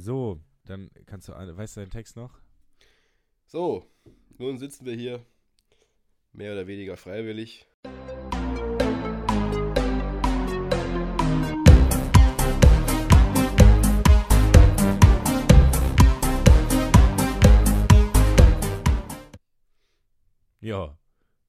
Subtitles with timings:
[0.00, 2.40] So, dann kannst du, weißt du deinen Text noch?
[3.44, 3.84] So,
[4.38, 5.26] nun sitzen wir hier,
[6.32, 7.66] mehr oder weniger freiwillig.
[20.60, 20.98] Ja,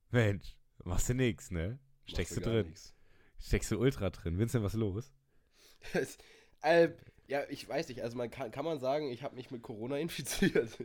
[0.09, 1.79] Mensch, machst du nix, ne?
[2.05, 2.65] Steckst du drin.
[2.67, 2.93] nichts.
[3.39, 4.37] Steckst du ultra drin.
[4.37, 5.13] Vincent, was los?
[5.93, 6.17] Es-
[6.61, 6.89] äh,
[7.31, 9.97] ja, ich weiß nicht, also man kann, kann man sagen, ich habe mich mit Corona
[10.05, 10.77] infiziert.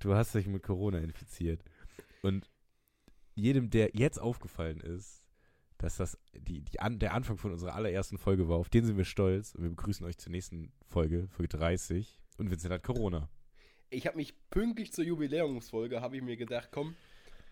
[0.00, 1.64] Du hast dich mit Corona infiziert.
[2.20, 2.50] Und
[3.34, 5.22] jedem, der jetzt aufgefallen ist,
[5.78, 8.98] dass das die, die an, der Anfang von unserer allerersten Folge war, auf den sind
[8.98, 9.54] wir stolz.
[9.54, 12.20] Und wir begrüßen euch zur nächsten Folge, Folge 30.
[12.36, 13.30] Und Vincent hat Corona.
[13.88, 16.96] Ich habe mich pünktlich zur Jubiläumsfolge, habe ich mir gedacht, komm,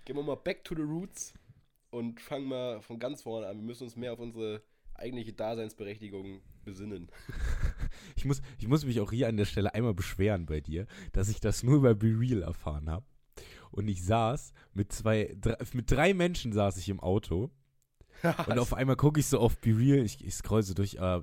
[0.05, 1.33] gehen wir mal back to the roots
[1.89, 3.57] und fangen mal von ganz vorne an.
[3.57, 4.63] Wir müssen uns mehr auf unsere
[4.95, 7.11] eigentliche Daseinsberechtigung besinnen.
[8.17, 11.29] Ich muss, ich muss mich auch hier an der Stelle einmal beschweren bei dir, dass
[11.29, 13.07] ich das nur über Be Real erfahren habe.
[13.71, 17.51] Und ich saß mit zwei, drei, mit drei Menschen saß ich im Auto.
[18.47, 21.21] Und auf einmal gucke ich so auf Be Real, ich, ich scroll so durch, äh,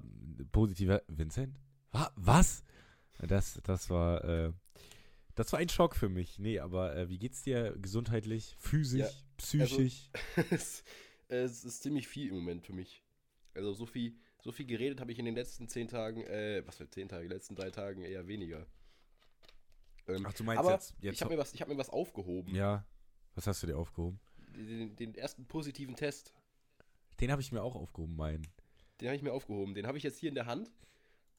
[0.51, 1.55] positiver, Vincent?
[1.91, 2.63] Wa- Was?
[3.19, 4.51] Das, das war, äh,
[5.35, 6.39] das war ein Schock für mich.
[6.39, 10.09] Nee, aber äh, wie geht's dir gesundheitlich, physisch, Ja, psychisch?
[10.49, 10.83] es,
[11.27, 13.03] es ist ziemlich viel im Moment für mich.
[13.53, 16.77] Also so viel, so viel geredet habe ich in den letzten zehn Tagen, äh, was
[16.77, 18.65] für zehn Tage, die letzten drei Tagen eher weniger.
[20.07, 21.89] Ähm, Ach, du meinst aber jetzt, jetzt ich habe mir, was- ich hab mir was
[21.89, 22.55] aufgehoben.
[22.55, 22.85] ja,
[23.35, 24.19] was hast du dir aufgehoben?
[24.55, 26.33] Den, den ersten positiven Test,
[27.19, 28.47] Den habe ich mir auch aufgehoben, meinen.
[29.01, 29.73] den habe ich mir aufgehoben.
[29.75, 30.71] Den habe ich jetzt hier in der Hand.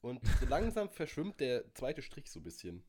[0.01, 2.83] Und so langsam verschwimmt der zweite Strich so ein bisschen.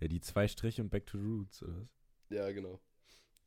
[0.00, 1.88] Ja, die zwei Striche und Back to Roots, oder was?
[2.28, 2.80] Ja, genau.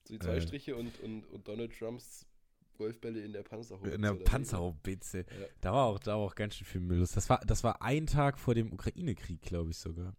[0.07, 0.41] So die zwei Äh.
[0.41, 2.25] Striche und, und, und Donald Trumps
[2.79, 3.91] Golfbälle in der Panzerhose.
[3.91, 5.19] In der wie- Panzerhaubitze.
[5.19, 5.45] Ja.
[5.61, 6.99] Da war auch, da war auch ganz schön viel Müll.
[6.99, 7.11] los.
[7.11, 10.15] Das war, das war ein Tag vor dem Ukraine-Krieg, glaube ich sogar.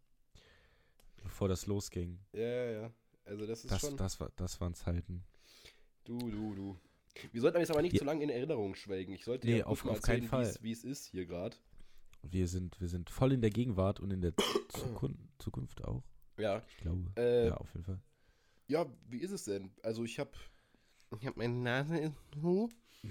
[1.22, 2.19] Bevor das losging.
[2.33, 2.92] Ja, ja, ja.
[3.25, 3.97] Also das ist Das, schon.
[3.97, 5.25] das, war, das waren Zeiten.
[6.05, 6.77] Du, du, du.
[7.32, 7.99] Wir sollten jetzt aber nicht Ja.
[8.00, 9.15] zu lange in Erinnerung schwelgen.
[9.15, 10.54] Ich sollte Nee, ja auf- mal auf keinen Fall.
[10.60, 11.56] wie es ist hier gerade.
[12.22, 14.34] Wir sind, wir sind voll in der Gegenwart und in der
[14.69, 16.03] Zukunft, Zukunft auch.
[16.38, 16.62] Ja.
[16.69, 17.10] Ich glaube.
[17.16, 18.00] Äh, ja, auf jeden Fall.
[18.69, 19.70] Ja, wie ist es denn?
[19.82, 20.31] Also ich habe
[21.19, 22.69] ich habe meine Nase in Hu.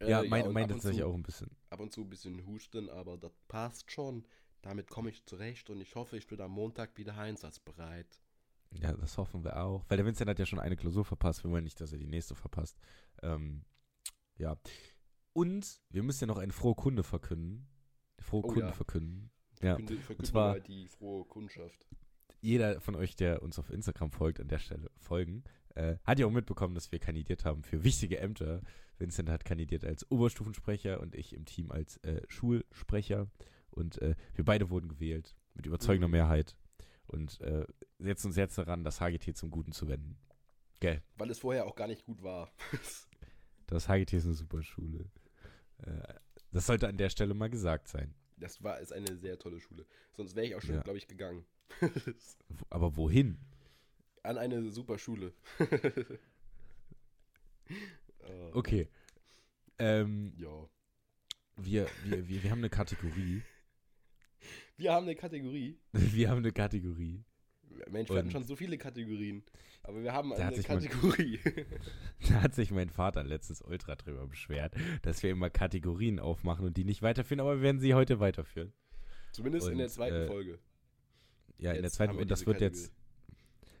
[0.00, 1.50] ja, Äh, mein, und mein ab und tatsächlich auch ein bisschen.
[1.70, 4.24] Ab und zu ein bisschen Husten, aber das passt schon.
[4.62, 8.20] Damit komme ich zurecht und ich hoffe, ich bin am Montag wieder einsatzbereit.
[8.72, 9.84] Ja, das hoffen wir auch.
[9.88, 11.42] Weil der Vincent hat ja schon eine Klausur verpasst.
[11.44, 12.76] Wir wollen nicht, dass er die nächste verpasst.
[13.22, 13.64] Ähm,
[14.36, 14.56] ja.
[15.32, 17.68] Und wir müssen ja noch eine frohe Kunde verkünden.
[18.18, 18.72] Frohe Oh Kunde ja.
[18.72, 19.30] verkünden.
[19.62, 19.76] Ja.
[19.76, 21.86] Verkünde, verkünde zwar- die frohe Kundschaft.
[22.40, 25.44] jeder von euch, der uns auf Instagram folgt, an der Stelle folgen,
[25.74, 28.62] äh, hat ja auch mitbekommen, dass wir kandidiert haben für wichtige Ämter.
[28.98, 33.28] Vincent hat kandidiert als Oberstufensprecher und ich im Team als äh, Schulsprecher.
[33.70, 36.12] Und äh, wir beide wurden gewählt mit überzeugender Mhm.
[36.12, 36.56] Mehrheit
[37.06, 37.64] und äh,
[37.98, 40.18] setzen uns jetzt daran, das HGT zum Guten zu wenden.
[40.80, 42.50] Gell, Weil es vorher auch gar nicht gut war.
[43.66, 45.04] das HGT ist eine super Schule.
[45.78, 46.14] Äh,
[46.52, 48.14] das sollte an der Stelle mal gesagt sein.
[48.36, 49.86] Das war ist eine sehr tolle Schule.
[50.12, 50.82] Sonst wäre ich auch schon, Ja.
[50.82, 51.44] glaube ich, gegangen.
[52.70, 53.38] Aber wohin?
[54.28, 55.32] An eine super Schule.
[58.20, 58.88] Oh, Okay.
[59.78, 60.68] Ähm, Ja.
[61.56, 63.40] wir, wir, wir, wir haben eine Kategorie.
[64.76, 65.78] Wir haben eine Kategorie.
[65.92, 67.24] Wir haben eine Kategorie.
[67.90, 69.42] Mensch, wir hatten schon so viele Kategorien.
[69.82, 71.38] Aber wir haben eine Kategorie.
[72.28, 76.76] Da hat sich mein Vater letztens ultra drüber beschwert, dass wir immer Kategorien aufmachen und
[76.76, 78.72] die nicht weiterführen, aber wir werden sie heute weiterführen.
[79.32, 80.58] Zumindest in Und, der zweiten äh, Folge.
[81.56, 82.92] Ja, in der Jetzt zweiten wir und das wird jetzt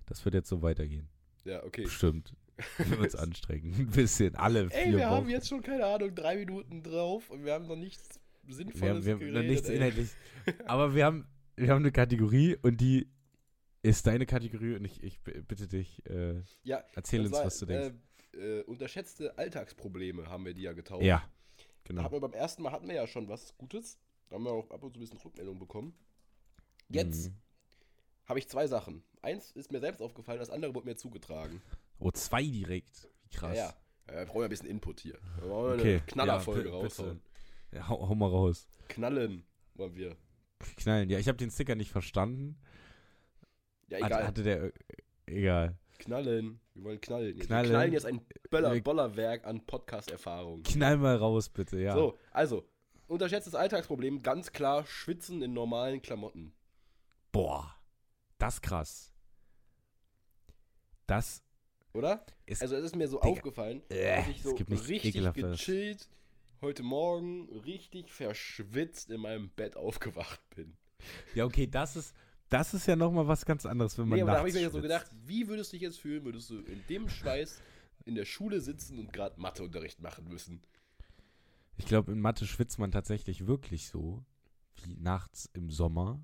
[0.08, 1.08] das wird jetzt so weitergehen.
[1.44, 1.84] Ja, okay.
[1.84, 2.34] Bestimmt.
[2.78, 3.72] Wird uns anstrengen.
[3.72, 4.34] Ein bisschen.
[4.34, 5.06] Alle vier Ey, wir Wochen.
[5.10, 8.96] haben jetzt schon, keine Ahnung, drei Minuten drauf und wir haben noch nichts wir Sinnvolles
[8.96, 9.76] haben, wir haben noch geredet, nichts ey.
[9.76, 10.08] inhaltlich.
[10.66, 13.08] Aber wir haben, wir haben eine Kategorie und die
[13.82, 17.66] ist deine Kategorie und ich, ich bitte dich, äh, Ja, erzähl uns, war, was du
[17.66, 17.94] denkst.
[18.34, 21.04] Äh, äh, unterschätzte Alltagsprobleme haben wir die ja getauft.
[21.04, 21.18] ja,
[21.56, 22.02] Da genau.
[22.02, 24.00] hatten wir beim ersten Mal hatten wir ja schon was Gutes.
[24.28, 25.94] Da haben wir auch ab und zu ein bisschen Rückmeldung bekommen.
[26.88, 27.34] Jetzt Mhm.
[28.28, 29.02] Habe ich zwei Sachen.
[29.22, 31.62] Eins ist mir selbst aufgefallen, das andere wurde mir zugetragen.
[31.98, 33.08] Oh, zwei direkt.
[33.22, 33.56] Wie krass.
[33.56, 33.74] Ja,
[34.06, 34.14] ja.
[34.14, 35.18] ja wir brauchen ja ein bisschen Input hier.
[35.40, 37.20] Wir wollen Okay, eine Knallerfolge ja, raushauen.
[37.72, 38.68] Ja, hau, hau mal raus.
[38.88, 39.44] Knallen
[39.74, 40.16] wollen wir.
[40.76, 41.08] Knallen.
[41.10, 42.58] Ja, ich habe den Sticker nicht verstanden.
[43.88, 44.26] Ja, Hat, egal.
[44.26, 44.72] hatte der.
[45.26, 45.78] Egal.
[45.98, 46.60] knallen.
[46.74, 47.38] Wir wollen knallen.
[47.38, 47.64] Knallen.
[47.64, 48.20] Wir knallen jetzt ein
[48.50, 50.62] Böller, Bollerwerk an Podcast-Erfahrung.
[50.62, 51.94] Knall mal raus, bitte, ja.
[51.94, 52.66] So, also,
[53.08, 56.52] unterschätztes Alltagsproblem, ganz klar, schwitzen in normalen Klamotten.
[57.32, 57.77] Boah.
[58.38, 59.12] Das krass.
[61.06, 61.42] Das
[61.92, 62.24] Oder?
[62.46, 62.62] ist.
[62.62, 63.28] Also es ist mir so Digga.
[63.30, 65.58] aufgefallen, Äh, dass ich so richtig Ekelhafteres.
[65.58, 66.08] gechillt
[66.60, 70.76] heute Morgen richtig verschwitzt in meinem Bett aufgewacht bin.
[71.34, 72.14] Ja, okay, das ist,
[72.48, 74.62] das ist ja nochmal was ganz anderes, wenn man Nee, aber da habe ich mir
[74.64, 74.82] so schwitzt.
[74.82, 77.60] gedacht, wie würdest du dich jetzt fühlen, würdest du in dem Schweiß
[78.04, 80.62] in der Schule sitzen und gerade Matheunterricht machen müssen?
[81.76, 84.24] Ich glaube, in Mathe schwitzt man tatsächlich wirklich so,
[84.82, 86.20] wie nachts im Sommer.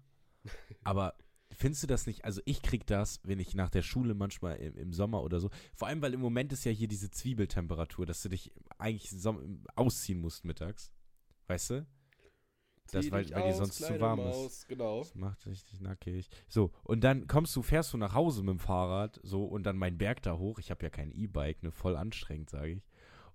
[0.83, 1.15] Aber
[1.55, 2.25] findest du das nicht?
[2.25, 5.51] Also ich krieg das, wenn ich nach der Schule manchmal im, im Sommer oder so.
[5.75, 9.11] Vor allem, weil im Moment ist ja hier diese Zwiebeltemperatur, dass du dich eigentlich
[9.77, 10.93] ausziehen musst mittags.
[11.47, 11.87] Weißt du?
[12.93, 14.69] Das, weil, weil dir sonst zu warm ist.
[14.69, 15.01] Genau.
[15.01, 16.29] Das macht richtig nackig.
[16.49, 19.77] So, und dann kommst du, fährst du nach Hause mit dem Fahrrad, so, und dann
[19.77, 20.59] mein Berg da hoch.
[20.59, 22.83] Ich habe ja kein E-Bike, ne, voll anstrengend, sage ich.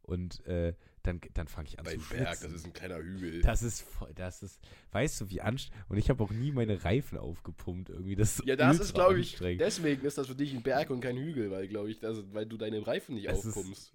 [0.02, 2.44] Und äh, dann, dann fange ich an Bei zu Berg, schwitzen.
[2.52, 3.42] das ist ein kleiner Hügel.
[3.42, 4.60] Das ist voll, das ist,
[4.92, 5.86] weißt du, wie anstrengend.
[5.90, 8.16] Und ich habe auch nie meine Reifen aufgepumpt irgendwie.
[8.16, 11.02] Das ist ja, das ist, glaube ich, deswegen ist das für dich ein Berg und
[11.02, 13.94] kein Hügel, weil, glaube ich, das, weil du deine Reifen nicht Es ist- aufpumpst.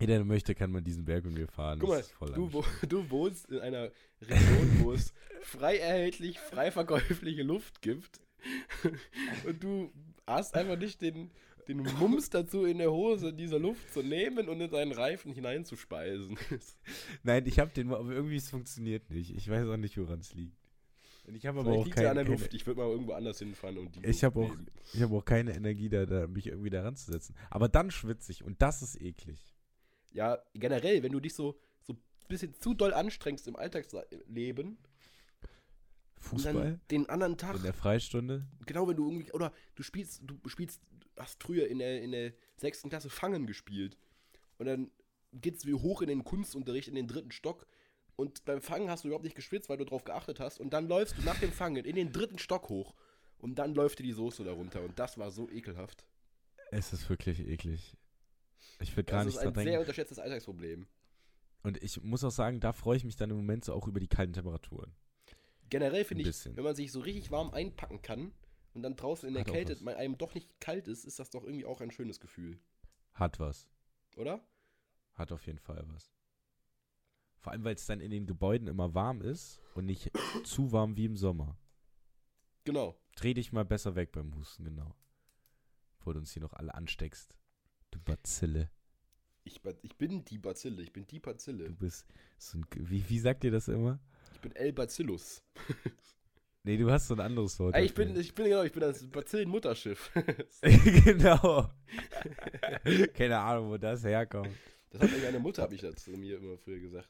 [0.00, 1.78] Jeder, der möchte, kann man diesen Berg mit mir fahren.
[1.78, 3.90] Guck mal, ist du, wo, du wohnst in einer
[4.20, 8.20] Region, wo es frei erhältlich, frei verkäufliche Luft gibt.
[9.46, 9.92] Und du
[10.26, 11.30] hast einfach nicht den,
[11.68, 16.38] den Mums dazu, in der Hose diese Luft zu nehmen und in deinen Reifen hineinzuspeisen.
[17.22, 19.34] Nein, ich habe den, mal- aber irgendwie es funktioniert nicht.
[19.34, 20.56] Ich weiß auch nicht, woran es liegt.
[21.24, 22.52] Und ich habe aber auch keine, an der keine, Luft.
[22.52, 24.56] Ich würde mal irgendwo anders hinfahren und die Ich habe auch,
[24.92, 27.36] ich habe auch keine Energie, da, da mich irgendwie daran zu setzen.
[27.48, 29.54] Aber dann schwitze ich und das ist eklig.
[30.10, 31.98] Ja, generell, wenn du dich so, so ein
[32.28, 34.78] bisschen zu doll anstrengst im Alltagsleben
[36.18, 38.46] Fußball den anderen Tag in der Freistunde.
[38.66, 40.80] genau, wenn du irgendwie, oder du spielst, du spielst,
[41.18, 43.96] hast früher in der, in der sechsten Klasse Fangen gespielt.
[44.58, 44.90] Und dann
[45.32, 47.66] geht's wie hoch in den Kunstunterricht, in den dritten Stock.
[48.16, 50.60] Und beim Fangen hast du überhaupt nicht geschwitzt, weil du drauf geachtet hast.
[50.60, 52.94] Und dann läufst du nach dem Fangen in den dritten Stock hoch.
[53.38, 54.82] Und dann läuft dir die Soße darunter.
[54.82, 56.04] Und das war so ekelhaft.
[56.70, 57.96] Es ist wirklich eklig.
[58.80, 59.80] Ich will Das gar ist nicht ein dran sehr denken.
[59.80, 60.86] unterschätztes Alltagsproblem.
[61.62, 64.00] Und ich muss auch sagen, da freue ich mich dann im Moment so auch über
[64.00, 64.92] die kalten Temperaturen.
[65.70, 68.32] Generell finde Ein ich, wenn man sich so richtig warm einpacken kann
[68.74, 71.30] und dann draußen in der Hat Kälte mal einem doch nicht kalt ist, ist das
[71.30, 72.58] doch irgendwie auch ein schönes Gefühl.
[73.14, 73.68] Hat was.
[74.16, 74.44] Oder?
[75.14, 76.12] Hat auf jeden Fall was.
[77.38, 80.10] Vor allem, weil es dann in den Gebäuden immer warm ist und nicht
[80.44, 81.58] zu warm wie im Sommer.
[82.64, 82.96] Genau.
[83.16, 84.94] Dreh dich mal besser weg beim Husten, genau.
[85.98, 87.34] Bevor du uns hier noch alle ansteckst.
[87.90, 88.70] Du Bazille.
[89.44, 91.68] Ich, ich bin die Bazille, ich bin die Du Bazille.
[91.70, 92.06] bist
[92.38, 93.98] so ein, wie, wie sagt ihr das immer?
[94.32, 95.42] Ich bin El Bacillus.
[96.64, 97.76] Nee, du hast so ein anderes Wort.
[97.78, 100.12] Ich bin, ich bin genau, ich bin das Bazillen-Mutterschiff.
[101.04, 101.68] genau.
[103.14, 104.50] Keine Ahnung, wo das herkommt.
[104.90, 107.08] Das hat mir meine Mutter, habe ich das zu mir immer früher gesagt.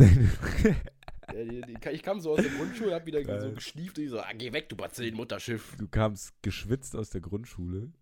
[0.00, 3.40] Ja, die, die, ich kam so aus der Grundschule, hab wieder Geil.
[3.40, 5.76] so geschnieft und die so, ah, geh weg, du Bazillen-Mutterschiff.
[5.78, 7.92] du kamst geschwitzt aus der Grundschule.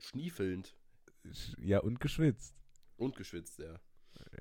[0.00, 0.74] Schniefelnd.
[1.26, 2.56] Sch- Ja, und geschwitzt.
[2.96, 3.78] Und geschwitzt, ja.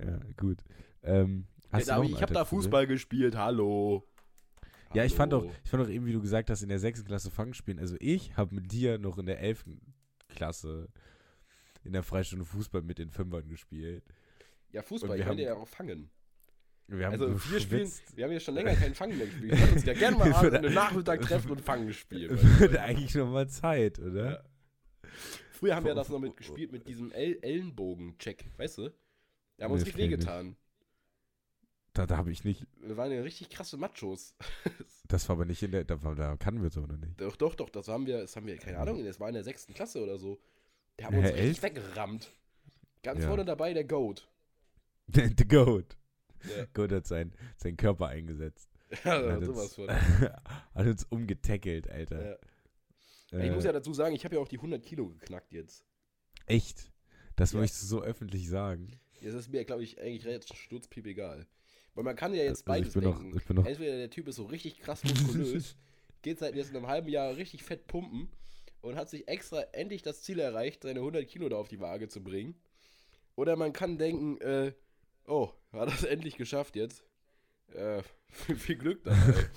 [0.03, 0.63] Ja, gut.
[1.03, 2.45] Ähm, Ja, ein ich habe da?
[2.45, 4.07] Fußball gespielt, hallo.
[4.93, 5.51] Ja, ich fand auch, Hallo.
[5.63, 7.03] ich fand auch eben, wie du gesagt hast, in der 6.
[7.05, 7.79] Klasse Fang spielen.
[7.79, 9.65] Also ich habe mit dir noch in der 11.
[10.29, 10.89] Klasse
[11.83, 14.03] in der Freistunde Fußball mit den Fünfern gespielt.
[14.71, 16.09] Ja, Fußball, ich haben- ja auch fangen.
[16.87, 19.51] Wir haben Also wir spielen, wir haben ja schon länger keinen Fangen mehr gespielt.
[19.51, 22.37] Wir können uns ja gerne mal abends einen Nachmittag treffen und Fangen spielen.
[22.59, 24.43] Wird eigentlich noch mal Zeit, oder?
[25.03, 25.09] Ja.
[25.51, 28.89] Früher haben wir das noch mit gespielt mit diesem El Ellenbogen-Check, weißt du?
[29.57, 29.97] Da haben wir uns nicht.
[29.97, 30.55] wehgetan.
[31.93, 34.33] Da, da habe ich nicht, Wir waren ja richtig krasse Machos.
[35.07, 37.21] das war aber nicht in der, da, da kannten wir es aber noch nicht.
[37.21, 39.43] doch, doch, doch, das haben wir, das haben wir, keine Ahnung, das war in der
[39.43, 40.39] sechsten Klasse oder so.
[40.97, 41.63] Der haben Hä, uns richtig elf?
[41.63, 42.33] weggerammt.
[43.03, 43.27] Ganz Ja.
[43.27, 44.27] vorne dabei der Goat.
[45.07, 45.97] The Goat.
[46.43, 46.65] Ja.
[46.73, 48.69] Goat hat sein, seinen Körper eingesetzt.
[49.03, 49.89] Ja, hat, sowas uns, von.
[49.89, 52.37] hat uns umgetackelt, Alter.
[53.31, 53.37] Ja.
[53.39, 55.83] Äh, Ich muss ja dazu sagen, ich habe ja auch die 100 Kilo geknackt jetzt.
[56.45, 56.91] echt?
[57.35, 57.59] Das Ja.
[57.59, 58.91] möchtest du so öffentlich sagen?
[59.19, 61.47] Jetzt ist mir, glaube ich, eigentlich relativ sturzpiep egal.
[61.95, 63.37] Weil man kann ja jetzt Also beides bin noch- denken.
[63.37, 65.75] ich bin noch- Entweder der Typ ist so richtig krass muskulös,
[66.21, 68.29] geht seit jetzt in einem halben Jahr richtig fett pumpen
[68.81, 72.07] und hat sich extra endlich das Ziel erreicht, seine 100 Kilo da auf die Waage
[72.07, 72.55] zu bringen.
[73.35, 74.73] Oder man kann denken, äh,
[75.27, 77.03] oh, hat das endlich geschafft jetzt.
[77.73, 78.01] Äh,
[78.55, 79.47] viel Glück dabei.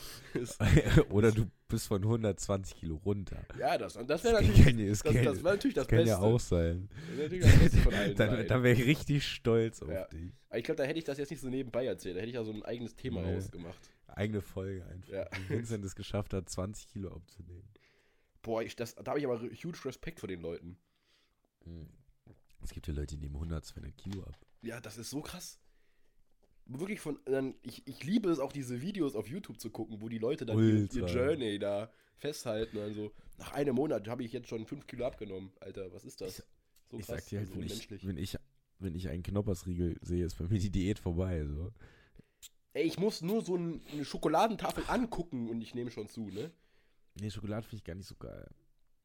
[1.10, 3.44] Oder du bist von 120 Kilo runter.
[3.58, 6.10] ja, das, das Das wäre kann, natürlich, das das, kann, das natürlich das kann Beste.
[6.10, 6.88] ja auch sein.
[6.90, 8.16] Das wär natürlich das Beste von allen
[8.48, 10.04] Dann, wäre ich richtig stolz auf Ja.
[10.06, 10.32] dich.
[10.48, 12.16] Aber ich glaube, da hätte ich das jetzt nicht so nebenbei erzählt.
[12.16, 13.36] Da hätte ich ja so ein eigenes Thema Nee.
[13.36, 13.90] ausgemacht.
[14.08, 15.08] Eigene Folge einfach.
[15.12, 15.26] Ja.
[15.48, 17.68] Wie Vincent es geschafft hat, 20 Kilo abzunehmen.
[18.42, 20.78] Boah, ich, das, da habe ich aber huge Respekt vor den Leuten.
[22.62, 24.38] Es gibt ja Leute, die nehmen 100, 200 Kilo ab.
[24.62, 25.58] Ja, das ist so krass.
[26.66, 30.08] Wirklich von, dann, ich, ich liebe es auch, diese Videos auf YouTube zu gucken, wo
[30.08, 30.86] die Leute dann ihr.
[31.06, 32.78] Journey da festhalten.
[32.78, 35.52] Also, nach einem Monat habe ich jetzt schon 5 Kilo abgenommen.
[35.60, 36.42] Alter, was ist das?
[36.90, 38.36] So ich sag dir halt, so wenn ich, wenn ich
[38.78, 41.44] wenn ich einen Knoppersriegel sehe, ist bei mir die Diät vorbei.
[41.46, 41.72] So.
[42.74, 46.50] Ey, ich muss nur so ein, eine Schokoladentafel angucken und ich nehme schon zu, ne?
[47.18, 48.46] Nee, Schokolade finde ich gar nicht so geil.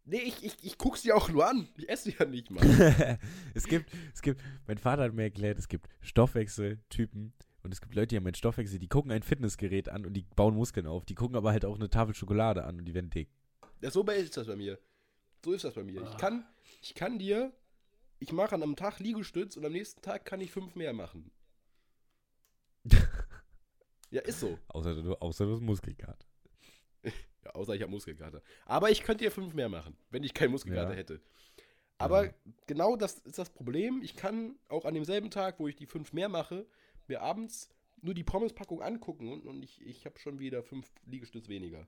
[0.04, 1.70] Nee, ich, ich, ich guck's dir auch nur an.
[1.78, 2.62] Ich esse sie ja nicht mal.
[3.54, 7.94] es gibt, es gibt, mein Vater hat mir erklärt, es gibt Stoffwechseltypen und es gibt
[7.96, 11.06] Leute, die haben einen Stoffwechsel, die gucken ein Fitnessgerät an und die bauen Muskeln auf.
[11.06, 13.30] Die gucken aber halt auch eine Tafel Schokolade an und die werden dick.
[13.82, 14.80] Ja, so ist das bei mir.
[15.44, 16.02] So ist das bei mir.
[16.04, 16.46] Ich kann,
[16.82, 17.52] ich kann dir,
[18.20, 21.32] ich mache an einem Tag Liegestütz und am nächsten Tag kann ich fünf mehr machen.
[24.12, 24.58] ja, ist so.
[24.68, 26.26] Außer du, außer du hast Muskelkater.
[27.44, 28.44] Ja, außer ich habe Muskelkater.
[28.68, 30.96] Aber ich könnte dir fünf mehr machen, wenn ich keinen Muskelkater Ja.
[30.96, 31.22] hätte.
[31.98, 32.34] Aber Ja.
[32.68, 34.04] genau das ist das Problem.
[34.04, 36.68] Ich kann auch an demselben Tag, wo ich die fünf mehr mache,
[37.12, 37.70] mir abends
[38.02, 41.88] nur die Pommespackung angucken und, und ich, ich habe schon wieder fünf Liegestütz weniger.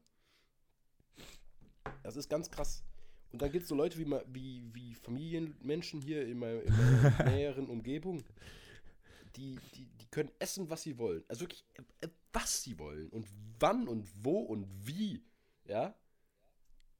[2.03, 2.83] Das ist ganz krass.
[3.31, 7.23] Und dann gibt es so Leute wie, wie, wie Familienmenschen hier in meiner, in meiner
[7.31, 8.23] näheren Umgebung,
[9.35, 11.23] die, die, die können essen, was sie wollen.
[11.27, 11.65] Also wirklich,
[12.01, 13.09] äh, was sie wollen.
[13.09, 13.27] Und
[13.59, 15.23] wann und wo und wie.
[15.65, 15.95] Ja?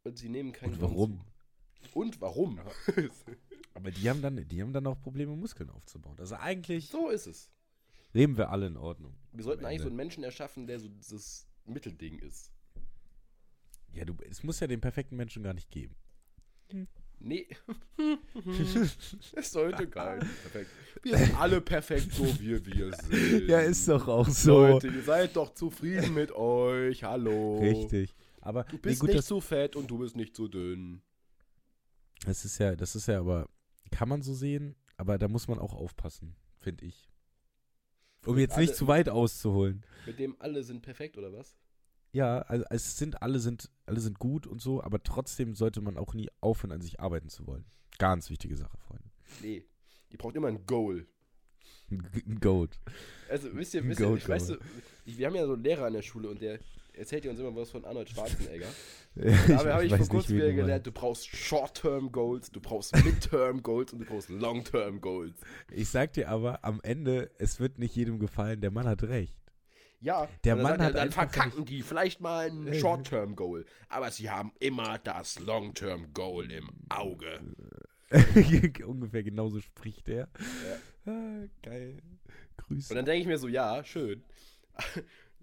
[0.03, 1.22] Und sie nehmen keinen Und warum?
[1.92, 1.94] Grund.
[1.94, 2.60] Und warum?
[3.75, 6.18] Aber die haben dann, die haben dann auch Probleme, Muskeln aufzubauen.
[6.20, 7.51] Also eigentlich so ist es.
[8.13, 9.15] Leben wir alle in Ordnung.
[9.32, 9.96] Wir sollten eigentlich so einen.
[9.96, 12.51] Menschen erschaffen, der so dieses Mittelding ist.
[13.93, 15.96] Ja, du, es muss ja den perfekten Menschen gar nicht geben.
[17.20, 17.48] Nee.
[19.34, 20.20] es sollte geil.
[20.20, 20.72] Perfekt.
[21.03, 23.48] Wir sind alle perfekt, so wie wir sind.
[23.48, 24.62] Ja, ist doch auch so.
[24.62, 27.03] Leute, ihr seid doch zufrieden mit euch.
[27.03, 27.60] Hallo.
[27.60, 28.13] Richtig.
[28.41, 31.01] Aber Du bist nee, gut, nicht das, zu fett und du bist nicht zu dünn.
[32.25, 33.48] das ist ja, das ist ja aber,
[33.89, 37.12] kann man so sehen, aber da muss man auch aufpassen, finde ich.
[38.25, 39.84] Um jetzt nicht alle- zu weit auszuholen.
[40.06, 41.56] Mit dem alle sind perfekt, oder was?
[42.12, 45.98] Ja, also es sind alle sind alle sind gut und so, aber trotzdem sollte man
[45.98, 47.65] auch nie aufhören, an sich arbeiten zu wollen.
[47.98, 49.10] Ganz wichtige Sache, Freunde.
[49.42, 49.65] Nee.
[50.10, 51.08] Ihr braucht immer ein Goal.
[51.89, 52.80] Ein Goat.
[53.30, 54.58] Also, wisst ihr, wisst ihr, ich weißt du,
[55.06, 56.60] ich- wir haben ja so einen Lehrer an der Schule und der
[56.93, 58.67] erzählt uns immer was von Arnold Schwarzenegger.
[59.15, 63.62] Ich Da habe ich vor kurzem wieder gelernt, du brauchst Short-Term Goals, du brauchst Mid-Term
[63.62, 65.35] Goals und du brauchst Long-Term Goals.
[65.39, 65.71] meinst.
[65.71, 69.38] Ich sag dir aber, am Ende, es wird nicht jedem gefallen, der Mann hat recht.
[70.01, 73.65] Ja, Der Mann sagt er, hat dann einfach verkacken die vielleicht mal ein Short-Term Goal,
[73.88, 77.39] aber sie haben immer das Long-Term Goal im Auge.
[78.85, 80.27] Ungefähr genauso spricht er.
[81.05, 82.01] Ah, geil.
[82.57, 82.93] Grüße.
[82.93, 84.23] Und dann denke ich mir so, ja, schön.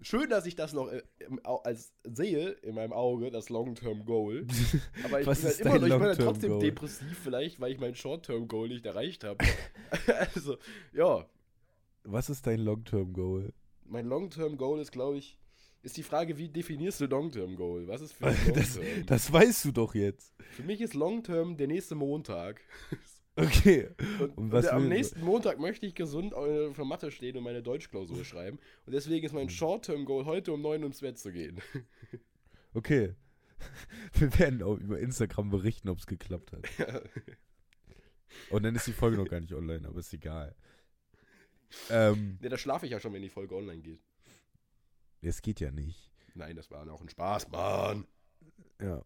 [0.01, 4.47] Schön, dass ich das noch äh, im, als sehe in meinem Auge, das Long-Term Goal.
[5.03, 6.61] Aber ich bin halt immer noch, ich bin halt trotzdem Goal?
[6.61, 9.43] depressiv vielleicht, weil ich mein Short-Term Goal nicht erreicht habe.
[10.35, 10.57] also,
[10.93, 11.25] ja,
[12.03, 13.53] Was ist dein Long-Term-Goal?
[13.85, 15.37] mein Long-Term Goal ist, glaube ich,
[15.83, 17.87] ist die Frage, wie definierst du Long-Term Goal?
[17.87, 19.05] Was ist für Das, Long-Term?
[19.05, 20.33] das weißt du doch jetzt.
[20.51, 22.61] Für mich ist Long-Term der nächste Montag.
[23.35, 23.89] Okay.
[24.19, 27.37] Und, Und und was der, am nächsten Montag möchte ich gesund äh, für Mathe stehen
[27.37, 28.59] und meine Deutschklausur schreiben.
[28.85, 31.59] Und deswegen ist mein Short-Term-Goal, heute um 9 Uhr ins Bett zu gehen.
[32.73, 33.15] Okay.
[34.13, 36.63] Wir werden auch über Instagram berichten, ob es geklappt hat.
[38.49, 40.55] Und dann ist die Folge noch gar nicht online, aber ist egal.
[41.89, 43.99] Ähm, Ne, da schlafe ich ja schon, wenn die Folge online geht.
[45.21, 46.13] es geht ja nicht.
[46.33, 48.07] Nein, das war auch ein Spaß, Mann.
[48.81, 49.03] Ja.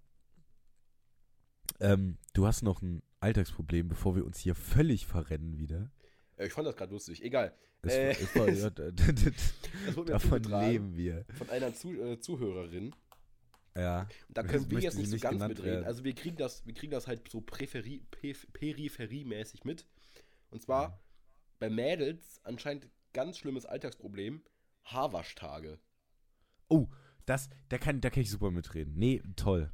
[1.80, 5.92] Ähm, du hast noch ein Alltagsproblem, bevor wir uns hier völlig verrennen wieder.
[6.38, 7.24] Äh, Ich fand das gerade lustig.
[7.24, 7.54] Egal.
[7.84, 11.26] Äh, war, ja, Das wurde mir davon leben wir.
[11.38, 12.96] von einer Zu äh, Zuhörerin.
[13.76, 14.08] Ja.
[14.28, 15.66] Und da können wir jetzt nicht so ganz mitreden.
[15.66, 15.86] werden.
[15.86, 18.02] Also wir kriegen das, wir kriegen das halt so Präferi
[18.54, 19.86] peripheriemäßig mit.
[20.50, 21.02] Und zwar
[21.60, 24.42] bei Mädels anscheinend ganz schlimmes Alltagsproblem,
[24.86, 25.80] Haarwaschtage.
[26.70, 26.88] Oh,
[27.26, 28.94] das, da kann, da kann ich super mitreden.
[28.96, 29.72] Nee, toll.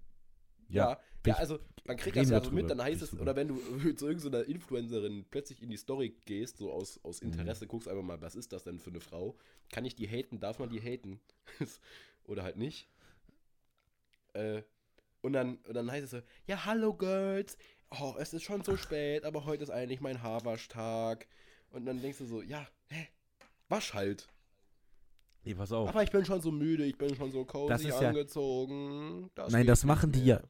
[0.68, 3.48] Ja, ja, ich- also man kriegt das ja so mit, dann heißt es, oder wenn
[3.50, 3.56] du
[3.96, 8.22] zu irgendeiner Influencerin plötzlich in die Story gehst, so aus, aus Interesse, guckst einfach mal,
[8.22, 9.36] was ist das denn für eine Frau?
[9.72, 10.40] Kann ich die haten?
[10.40, 11.20] Darf man die haten?
[12.26, 12.88] oder halt nicht?
[14.34, 14.62] Äh,
[15.22, 17.58] und dann, und dann heißt es so, ja, hallo Girls,
[18.00, 21.28] oh, es ist schon so spät, aber heute ist eigentlich mein Haarwaschtag.
[21.72, 23.08] Und dann denkst du so, ja, hä,
[23.70, 24.28] wasch halt.
[25.44, 25.90] Nee, pass auf.
[25.90, 29.30] Aber ich bin schon so müde, ich bin schon so Das cozy ist ja- angezogen.
[29.36, 30.42] das Nein, das machen die ja.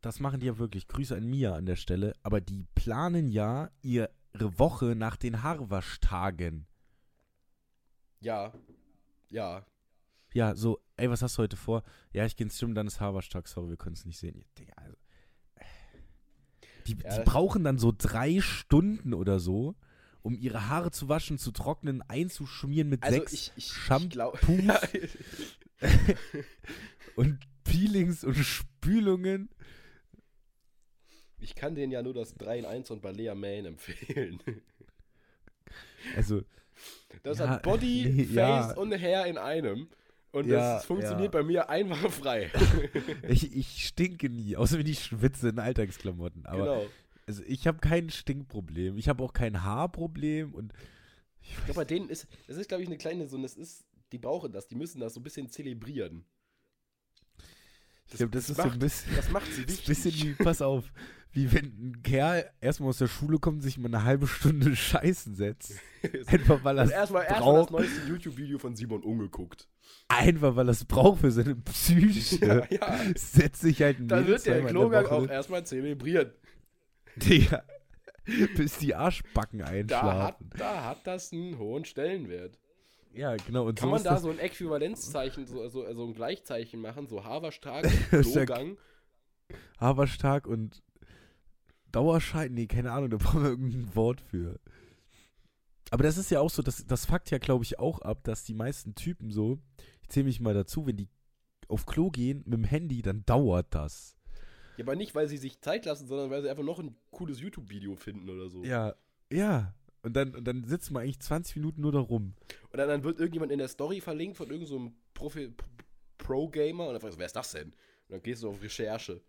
[0.00, 0.88] Das machen die ja wirklich.
[0.88, 2.14] Grüße an Mia an der Stelle.
[2.22, 4.08] Aber die planen ja ihre
[4.58, 6.66] Woche nach den Haarwaschtagen.
[8.20, 8.52] Ja.
[9.30, 9.66] Ja.
[10.32, 11.82] Ja, so, ey, was hast du heute vor?
[12.12, 13.48] Ja, ich gehe ins Gym, dann ist Haarwaschtag.
[13.48, 14.36] Sorry, wir können es nicht sehen.
[14.38, 14.96] Ja, Digga, also.
[16.86, 19.74] Die, Ja, die brauchen dann so drei Stunden oder so,
[20.22, 24.10] um ihre Haare zu waschen, zu trocknen, einzuschmieren mit Also sechs ich, ich, ich Shampoos
[24.10, 24.38] glaube.
[27.16, 29.50] und Peelings und Spülungen.
[31.38, 34.40] Ich kann denen ja nur das 3 in 1 und Balea Main empfehlen.
[36.16, 36.42] Also,
[37.22, 38.76] Das Ja, hat Body, nee, Face ja.
[38.76, 39.88] und Hair in einem.
[40.32, 42.50] Und Ja, das funktioniert bei mir einwandfrei.
[43.28, 46.44] ich, ich stinke nie, außer wenn ich schwitze in Alltagsklamotten.
[46.46, 46.86] Aber genau.
[47.26, 48.98] also ich habe kein Stinkproblem.
[48.98, 50.72] Ich habe auch kein Haarproblem und
[51.40, 54.18] Ich glaube, bei denen ist, das ist, glaube ich, eine kleine, so, das ist, die
[54.18, 56.24] brauchen das, die müssen das so ein bisschen zelebrieren.
[58.10, 59.86] Ich glaube, das, ist so ein macht, bisschen, Das macht sie das wichtig.
[59.86, 60.84] bisschen wie, pass auf,
[61.32, 65.34] wie wenn ein Kerl erstmal aus der Schule kommt, sich mal eine halbe Stunde scheißen
[65.34, 65.74] setzt.
[66.26, 69.68] Einfach weil er Und es erstmal erst das neueste YouTube-Video von Simon umgeguckt.
[70.08, 72.66] Einfach weil er es braucht für seine Psyche.
[72.70, 72.98] ja.
[73.16, 76.36] Setzt sich halt ein Dann wird der Klogang auch erstmal zelebriert.
[77.16, 77.62] Digga,
[78.56, 80.50] bis die Arschbacken Da hat, einschlafen.
[80.56, 82.58] da hat das einen hohen Stellenwert.
[83.16, 83.66] Ja, genau.
[83.66, 87.20] Und Kann so man da so ein Äquivalenzzeichen, so, so, so ein Gleichzeichen machen, so
[87.22, 88.76] ja- Klogang?
[89.78, 90.82] Haberstark und
[91.92, 94.60] Dauerschein, nee, keine Ahnung, da brauchen wir irgendein Wort für.
[95.90, 98.44] Aber das ist ja auch so, das, das fuckt ja, glaube ich, auch ab, dass
[98.44, 99.58] die meisten Typen so,
[100.02, 101.08] ich zähle mich mal dazu, wenn die
[101.68, 104.16] auf Klo gehen mit dem Handy, dann dauert das.
[104.76, 107.40] Ja, aber nicht, weil sie sich Zeit lassen, sondern weil sie einfach noch ein cooles
[107.40, 108.62] YouTube-Video finden oder so.
[108.62, 108.94] Ja,
[109.32, 109.74] ja.
[110.06, 112.34] Und dann, und dann sitzt man eigentlich 20 Minuten nur da rum.
[112.70, 115.52] Und dann, dann wird irgendjemand in der Story verlinkt von irgendeinem so Profi-
[116.16, 117.70] Pro-Gamer und dann fragst du, wer ist das denn?
[117.70, 117.74] Und
[118.10, 119.20] dann gehst du auf Recherche.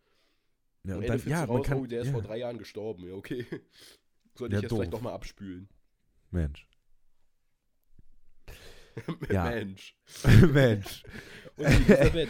[0.83, 3.07] Ja, und dann, ja, raus, kann, oh, der ist ja, vor drei Jahren gestorben.
[3.07, 3.43] Ja, okay.
[4.35, 4.77] Sollte Ja, ich jetzt doof.
[4.77, 5.67] vielleicht doch mal abspülen.
[6.29, 6.67] Mensch.
[9.29, 9.95] Mensch.
[10.53, 11.03] Mensch.
[11.55, 12.29] Und Elisabeth.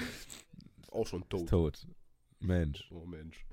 [0.89, 1.42] Auch schon tot.
[1.42, 1.88] Ist tot.
[2.39, 2.89] Mensch.
[2.94, 3.46] Oh Mensch.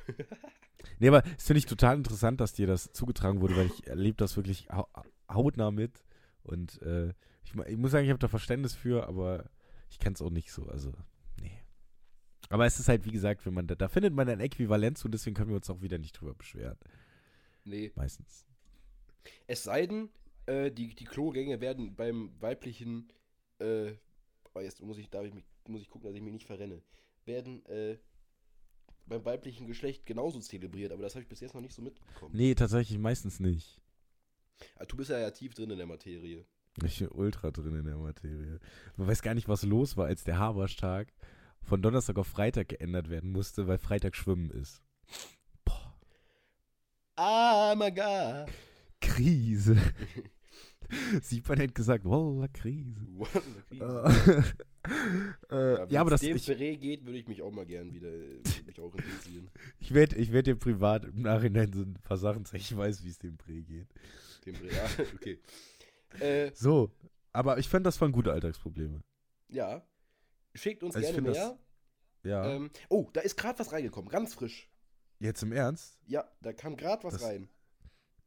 [0.98, 4.16] Nee, aber das finde ich total interessant, dass dir das zugetragen wurde, weil ich erlebe
[4.16, 4.88] das wirklich hau
[5.30, 6.04] hautnah mit.
[6.42, 7.08] Und äh,
[7.44, 9.50] ich, ich muss sagen, ich habe da Verständnis für, aber
[9.90, 10.66] ich kann es auch nicht so.
[10.66, 10.92] Also,
[11.40, 11.58] nee.
[12.50, 15.06] Aber es ist halt, wie gesagt, wenn man da, da findet man ein Äquivalent zu
[15.06, 16.78] und deswegen können wir uns auch wieder nicht drüber beschweren.
[17.64, 17.92] Nee.
[17.94, 18.44] Meistens.
[19.46, 20.10] Es sei denn,
[20.46, 23.10] äh, die, die Klogänge werden beim weiblichen,
[23.58, 23.94] äh,
[24.54, 26.82] oh, jetzt muss ich, darf ich mich, muss ich gucken, dass ich mich nicht verrenne,
[27.24, 27.96] werden äh,
[29.06, 32.34] beim weiblichen Geschlecht genauso zelebriert, aber das habe ich bis jetzt noch nicht so mitbekommen.
[32.34, 33.80] Nee, tatsächlich meistens nicht.
[34.76, 36.44] Ah, du bist ja, ja tief drin in der Materie.
[36.82, 38.58] Ich bin ultra drin in der Materie.
[38.96, 41.12] Man weiß gar nicht, was los war, als der Haberstag
[41.62, 44.82] von Donnerstag auf Freitag geändert werden musste, weil Freitag Schwimmen ist.
[45.64, 45.98] Boah.
[47.16, 48.52] Ah, my God.
[49.00, 49.76] Krise.
[51.22, 53.06] Siepan hat gesagt, Walla, Krise.
[53.12, 53.42] What?
[55.50, 58.12] äh, ja, aber das, dem ich, Beret geht, würde ich mich auch mal gern wieder,
[58.12, 59.50] äh, mich auch interessieren.
[59.78, 62.62] ich werde ich werd dir privat im Nachhinein so ein paar Sachen zeigen.
[62.62, 63.88] Ich weiß, wie es dem Bre geht.
[64.44, 65.38] Dem Beret, ja, okay.
[66.20, 66.90] Äh, So,
[67.32, 69.02] aber ich fand, das waren gute Alltagsprobleme.
[69.48, 69.86] ja.
[70.56, 71.58] Schickt uns Also gerne mehr.
[72.22, 72.48] Ja.
[72.54, 74.70] Ähm, oh, da ist gerade was reingekommen, ganz frisch.
[75.18, 75.98] Jetzt im Ernst?
[76.06, 77.48] Ja, da kam gerade was Das rein.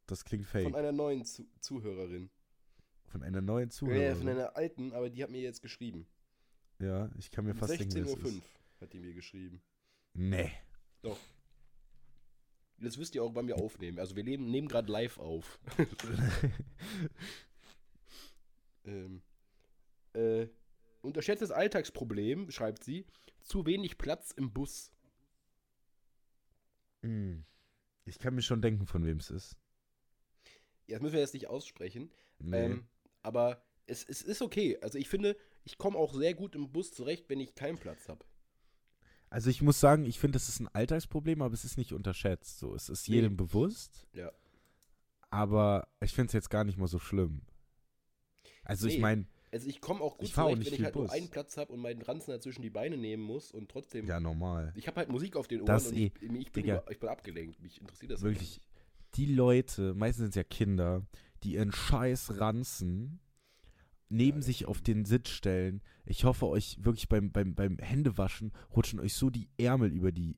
[0.06, 0.64] Das klingt fake.
[0.64, 2.28] Von einer neuen Zu Zuhörerin.
[3.06, 4.16] Von einer neuen Ja, Zuhörerin.
[4.18, 6.06] von einer alten, aber die hat mir jetzt geschrieben.
[6.78, 8.42] Ja, ich kann mir Um fast denken, wer es 16.05 Uhr
[8.80, 9.60] hat die mir geschrieben.
[10.14, 10.52] Nee.
[12.80, 13.98] Das wisst ihr auch, wann wir aufnehmen.
[13.98, 15.58] Also wir leben, nehmen gerade live auf.
[18.84, 19.22] ähm,
[20.12, 20.46] äh,
[21.02, 23.06] unterschätztes Alltagsproblem, schreibt sie,
[23.40, 24.92] zu wenig Platz im Bus.
[27.02, 27.44] Hm.
[28.04, 29.56] Ich kann mir schon denken, von wem es ist.
[30.86, 32.12] Ja, das müssen wir jetzt nicht aussprechen.
[32.38, 32.64] Nee.
[32.64, 32.88] Ähm,
[33.22, 34.78] aber es, es ist okay.
[34.80, 35.36] Also ich finde,
[35.68, 38.24] ich komme auch sehr gut im Bus zurecht, wenn ich keinen Platz habe.
[39.30, 42.58] also ich muss sagen, ich finde, das ist ein Alltagsproblem, aber es ist nicht unterschätzt.
[42.58, 43.16] So, es ist Nee.
[43.16, 44.06] jedem bewusst.
[44.14, 44.32] Ja.
[45.30, 47.42] Aber ich finde es jetzt gar nicht mal so schlimm.
[48.64, 49.00] Also ich Nee.
[49.02, 51.12] meine, Also ich komme auch gut Ich zurecht, nicht wenn ich halt nur Bus.
[51.12, 54.06] einen Platz habe und meinen Ranzen dazwischen die Beine nehmen muss und trotzdem.
[54.06, 54.72] ja normal.
[54.76, 56.06] Ich habe halt Musik auf den Ohren Das und eh.
[56.06, 56.78] ich, ich, bin Digga.
[56.82, 57.60] über, ich bin abgelenkt.
[57.62, 58.60] Mich interessiert das Wirklich,
[59.14, 61.06] die Leute, meistens sind es ja Kinder,
[61.42, 63.20] die ihren Scheiß Ranzen
[64.08, 65.82] neben sich auf den Sitz stellen.
[66.04, 70.36] Ich hoffe euch wirklich beim, beim, beim Händewaschen rutschen euch so die Ärmel über die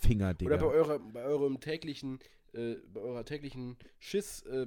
[0.00, 0.54] Finger, Digga.
[0.54, 2.18] Oder bei, eurer, bei eurem täglichen,
[2.52, 4.66] äh, bei eurer täglichen Schiss äh,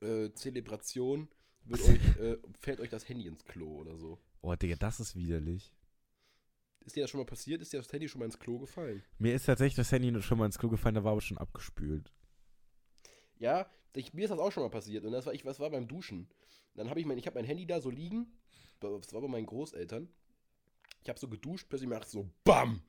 [0.00, 1.28] äh, Zelebration
[1.64, 4.18] wird euch, äh, fällt euch das Handy ins Klo oder so.
[4.40, 5.72] oh, Digga, das ist widerlich.
[6.84, 7.62] Ist dir das schon mal passiert?
[7.62, 9.02] Ist dir das Handy schon mal ins Klo gefallen?
[9.18, 12.12] Mir ist tatsächlich das Handy schon mal ins Klo gefallen, da war aber schon abgespült.
[13.38, 15.04] Ja, ich, mir ist das auch schon mal passiert.
[15.04, 16.28] Und das war ich, was war beim Duschen.
[16.74, 18.26] Dann habe ich mein, ich habe mein Handy da so liegen.
[18.80, 20.08] Das war bei meinen Großeltern.
[21.02, 22.82] Ich habe so geduscht, plötzlich macht es so BAM!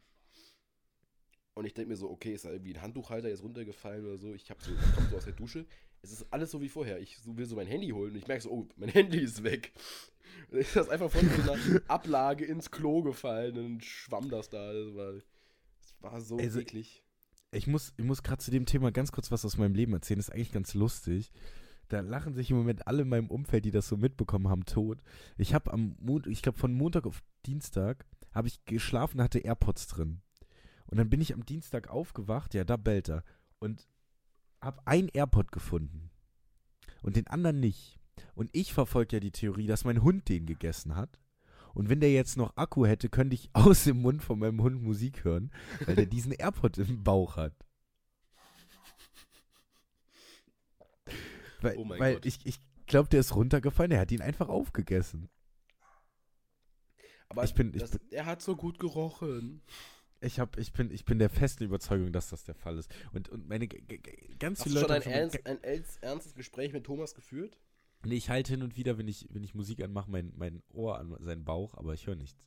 [1.55, 4.33] Und ich denke mir so, okay, ist da irgendwie ein Handtuchhalter jetzt runtergefallen oder so.
[4.33, 5.67] Ich habe so, ich komm so aus der Dusche.
[6.01, 6.99] Es ist alles so wie vorher.
[6.99, 9.71] Ich will so mein Handy holen und ich merke so, oh, mein Handy ist weg.
[10.47, 14.29] Und dann ist das einfach von so einer Ablage ins Klo gefallen und dann schwamm
[14.29, 14.73] das da.
[14.73, 17.03] Das war, das war so Also, eklig.
[17.51, 20.17] Ich muss, ich muss gerade zu dem Thema ganz kurz was aus meinem Leben erzählen.
[20.17, 21.31] Das ist eigentlich ganz lustig.
[21.93, 25.01] Da lachen sich im Moment alle in meinem Umfeld, die das so mitbekommen haben, tot.
[25.37, 29.87] Ich habe am Mond, ich glaube von Montag auf Dienstag habe ich geschlafen, hatte AirPods
[29.87, 30.21] drin.
[30.87, 33.23] Und dann bin ich am Dienstag aufgewacht, ja, da bellt er.
[33.59, 33.87] Und
[34.59, 36.09] habe ein AirPod gefunden.
[37.01, 37.99] Und den anderen nicht.
[38.33, 41.19] Und ich verfolge ja die Theorie, dass mein Hund den gegessen hat.
[41.73, 44.81] Und wenn der jetzt noch Akku hätte, könnte ich aus dem Mund von meinem Hund
[44.81, 45.51] Musik hören,
[45.85, 47.53] weil der diesen AirPod im Bauch hat.
[51.63, 52.25] Weil, Oh mein weil Gott.
[52.25, 55.29] ich, ich glaube, der ist runtergefallen, der hat ihn einfach aufgegessen.
[57.29, 59.61] Aber Ich bin- ich das, bin- er hat so gut gerochen.
[60.21, 62.89] Ich, hab, ich, bin, ich bin der festen Überzeugung, dass das der Fall ist.
[63.11, 65.07] Und, und meine g- g- g- ganz Hast du viele schon Leute.
[65.09, 67.57] ein, ernst, ein ernst, ernstes Gespräch mit Thomas geführt?
[68.05, 70.97] Nee, ich halte hin und wieder, wenn ich, wenn ich Musik anmache, mein, mein Ohr
[70.99, 72.37] an seinen Bauch, aber ich höre nichts.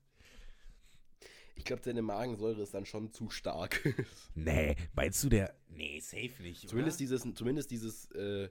[1.55, 3.83] Ich glaube, seine Magensäure ist dann schon zu stark.
[4.35, 5.55] Nee, meinst du der.
[5.68, 6.68] Nee, safe nicht.
[6.68, 7.09] zumindest oder?
[7.09, 8.48] dieses, zumindest dieses äh,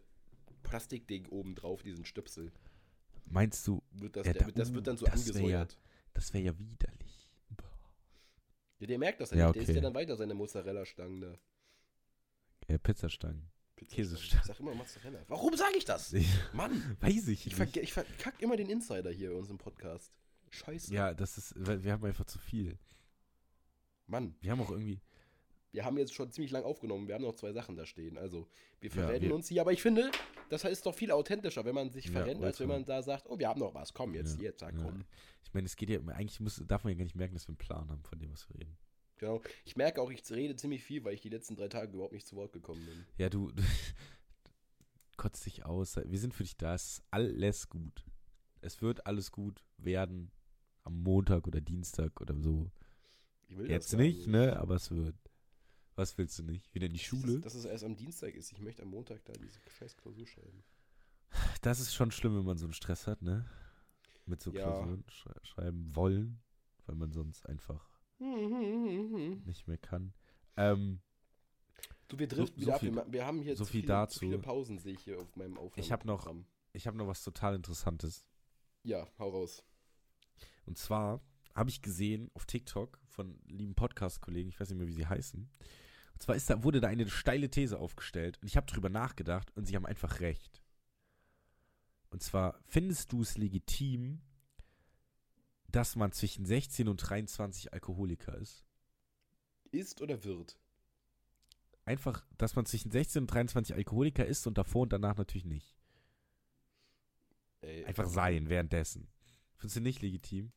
[0.66, 2.52] Plastikding oben drauf, diesen Stöpsel.
[3.26, 5.40] Meinst du, Wird das, Ja, der, da- das uh, wird dann so das wär ja-
[5.40, 5.80] angesäuert.
[6.14, 7.32] das wäre ja widerlich.
[8.80, 9.56] Ja, der merkt das ja, Ja, nicht.
[9.56, 9.78] Der isst okay.
[9.78, 11.38] ja dann weiter seine Mozzarella-Stangen da.
[12.68, 13.50] Ja, Pizzastangen.
[13.76, 14.10] Pizzastangen.
[14.10, 14.42] Käsestangen.
[14.42, 15.24] Ich sag immer Mozzarella.
[15.28, 16.14] Warum sage ich das?
[16.54, 17.78] Mann, Weiß ich ich, nicht.
[17.78, 20.12] ich verkack immer den Insider hier in unserem Podcast.
[20.50, 20.94] Scheiße.
[20.94, 22.78] Ja, das ist, wir haben einfach zu viel.
[24.08, 25.02] Mann, Wir haben auch irgendwie.
[25.76, 27.08] Wir haben jetzt schon ziemlich lang aufgenommen.
[27.08, 28.18] Wir haben noch zwei Sachen da stehen.
[28.18, 28.48] Also,
[28.80, 29.62] wir Ja, verrennen wir- uns hier.
[29.62, 30.10] Aber ich finde,
[30.50, 33.28] das ist doch viel authentischer, wenn man sich Ja, verrennt, als wenn man da sagt,
[33.30, 33.94] oh, wir haben noch was.
[33.94, 34.82] Komm, jetzt, Ja, jetzt, sag, ja.
[34.84, 35.06] komm.
[35.44, 36.00] Ich meine, es geht ja.
[36.00, 38.32] Eigentlich muss, darf man ja gar nicht merken, dass wir einen Plan haben, von dem,
[38.32, 38.78] was wir reden.
[39.18, 39.42] Genau.
[39.64, 42.28] Ich merke auch, ich rede ziemlich viel, weil ich die letzten drei Tage überhaupt nicht
[42.28, 43.06] zu Wort gekommen bin.
[43.18, 43.62] Ja, du, du
[45.18, 45.96] kotzt dich aus.
[46.04, 46.76] Wir sind für dich da.
[46.76, 48.06] Es ist alles gut.
[48.62, 50.32] Es wird alles gut werden.
[50.84, 52.70] Am Montag oder Dienstag oder so.
[53.68, 54.58] Jetzt nicht, ne?
[54.60, 55.16] Aber es wird.
[55.96, 56.74] Was willst du nicht?
[56.76, 57.36] Wieder in die Dass Schule?
[57.36, 58.52] es, dass es erst am Dienstag ist.
[58.52, 60.64] Ich möchte am Montag da diese scheiß Klausur schreiben.
[61.62, 63.46] Das ist schon schlimm, wenn man so einen Stress hat, ne?
[64.26, 64.64] Mit so Ja.
[64.64, 66.42] Klausuren schrei schreiben wollen,
[66.86, 68.26] weil man sonst einfach Du,
[69.46, 70.14] nicht mehr kann.
[70.58, 71.02] Ähm,
[72.10, 72.80] wir driften so wieder ab.
[72.80, 74.14] viel- Wir, wir haben hier so viel viele, dazu.
[74.14, 75.86] Zu viele Pausen, sehe ich hier auf meinem Aufnahme.
[75.86, 76.34] Ich hab noch-
[76.74, 78.26] ich habe noch was total Interessantes.
[78.84, 79.64] Ja, hau raus.
[80.66, 81.22] Und zwar
[81.54, 85.50] habe ich gesehen auf TikTok von lieben Podcast-Kollegen, ich weiß nicht mehr, wie sie heißen.
[86.16, 89.52] Und zwar ist da, wurde da eine steile These aufgestellt und ich habe drüber nachgedacht
[89.56, 90.64] und sie haben einfach recht.
[92.10, 94.22] Und zwar, findest du es legitim,
[95.68, 98.66] dass man zwischen 16 und 23 Alkoholiker ist?
[99.72, 100.58] Ist oder wird?
[101.84, 105.76] Einfach, dass man zwischen 16 und 23 Alkoholiker ist und davor und danach natürlich nicht.
[107.60, 109.10] Ey, Einfach sein, währenddessen.
[109.58, 110.54] Findest du nicht legitim?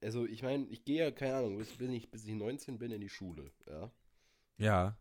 [0.00, 3.02] Also, ich meine, ich gehe ja, keine Ahnung, bis, ich, bis ich 19 bin in
[3.02, 3.52] die Schule.
[3.66, 3.92] Ja.
[4.58, 4.96] Ja.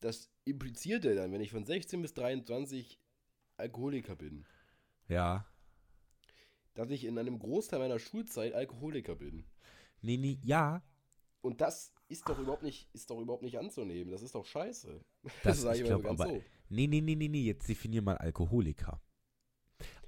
[0.00, 3.00] Das impliziert ja dann, wenn ich von 16 bis 23
[3.56, 4.46] Alkoholiker bin,
[5.08, 5.44] Ja.
[6.74, 9.44] dass ich in einem Großteil meiner Schulzeit Alkoholiker bin.
[10.00, 10.82] Nee, nee, ja.
[11.40, 14.12] Und das ist doch überhaupt nicht, ist doch überhaupt nicht anzunehmen.
[14.12, 15.04] Das ist doch scheiße.
[15.42, 19.00] Das, sag ich mal glaube aber, Nee, nee, nee, nee, nee, jetzt definier mal Alkoholiker.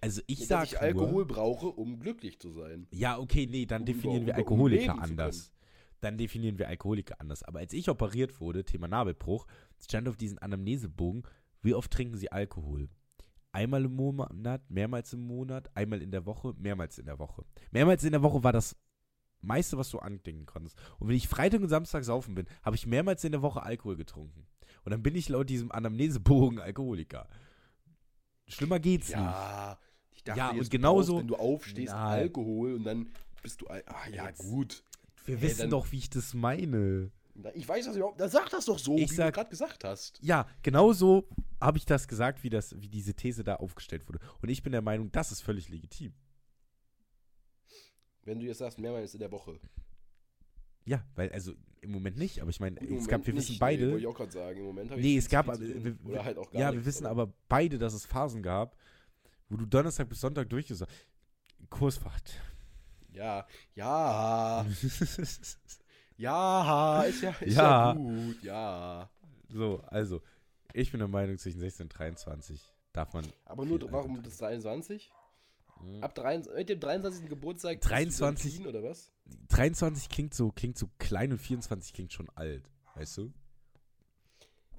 [0.01, 2.87] Also ich Dass sag ich Alkohol nur, brauche, um glücklich zu sein.
[2.91, 5.53] ja, okay, nee, dann um definieren über- wir um Alkoholiker zu anders.
[6.01, 7.43] Dann definieren wir Alkoholiker anders.
[7.43, 9.47] Aber als ich operiert wurde, Thema Nabelbruch,
[9.85, 11.25] stand auf diesem Anamnesebogen,
[11.63, 12.89] wie oft trinken Sie Alkohol?
[13.53, 17.45] Einmal im Monat, mehrmals im Monat, einmal in der Woche, mehrmals in der Woche.
[17.71, 18.77] Mehrmals in der Woche war das
[19.43, 20.79] meiste, was du andenken konntest.
[20.99, 23.97] Und wenn ich Freitag und Samstag saufen bin, habe ich mehrmals in der Woche Alkohol
[23.97, 24.47] getrunken.
[24.85, 27.29] Und dann bin ich laut diesem Anamnesebogen Alkoholiker.
[28.51, 29.17] Schlimmer geht's nicht.
[29.19, 29.79] Ja,
[30.13, 32.21] ich dachte, Ja, und genauso- brauchst, wenn du aufstehst, Nein.
[32.21, 33.11] Alkohol und dann
[33.43, 33.67] bist du.
[33.69, 33.81] Ah,
[34.13, 34.83] ja, Jetzt- gut.
[35.25, 37.11] Wir Hey, wissen dann- doch, wie ich das meine.
[37.35, 38.21] Na, Ich weiß das überhaupt.
[38.21, 40.19] Dann sag das doch so, Ich wie sag- du gerade gesagt hast.
[40.23, 41.29] Ja, genauso
[41.61, 44.19] habe ich das gesagt, wie, das, wie diese These da aufgestellt wurde.
[44.43, 46.13] Und ich bin der Meinung, das ist völlig legitim.
[48.25, 49.59] Wenn du jetzt sagst, mehrmals in der Woche.
[50.85, 53.59] Ja, weil, also im Moment nicht, aber ich meine, es Moment gab, wir nicht, wissen
[53.59, 53.85] beide.
[53.85, 54.59] Nee, wollte ich auch gerade sagen.
[54.61, 57.07] Im Moment habe ich Nee, es gab, wir, Oder halt auch gar ja, wir wissen
[57.07, 58.77] aber- aber beide, dass es Phasen gab,
[59.49, 60.93] wo du Donnerstag bis Sonntag durchgesagt
[61.69, 62.33] Kursfahrt.
[63.13, 64.65] Ja, ja,
[66.17, 67.93] ja, ist ja, ist ja.
[67.93, 67.93] Ja.
[67.95, 69.11] gut, ja.
[69.49, 70.23] so, also,
[70.73, 72.61] ich bin der Meinung, zwischen 16 und 23
[72.93, 73.27] darf man.
[73.45, 75.11] Aber nur, warum das 23?
[75.83, 76.03] Mhm.
[76.03, 77.29] Ab 23, mit dem 23.
[77.29, 79.11] Geburtstag bist du 23 dann clean, oder was?
[79.49, 83.33] 23 klingt so, klingt so klein und 24 klingt schon alt, weißt du?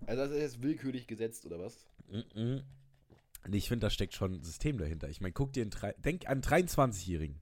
[0.08, 1.86] Also das ist jetzt willkürlich gesetzt, oder was?
[2.08, 2.64] Mhm.
[3.48, 5.10] Nee, ich finde, da steckt schon ein System dahinter.
[5.10, 7.40] Ich meine, guck dir einen, drei- denk an 23-Jährigen.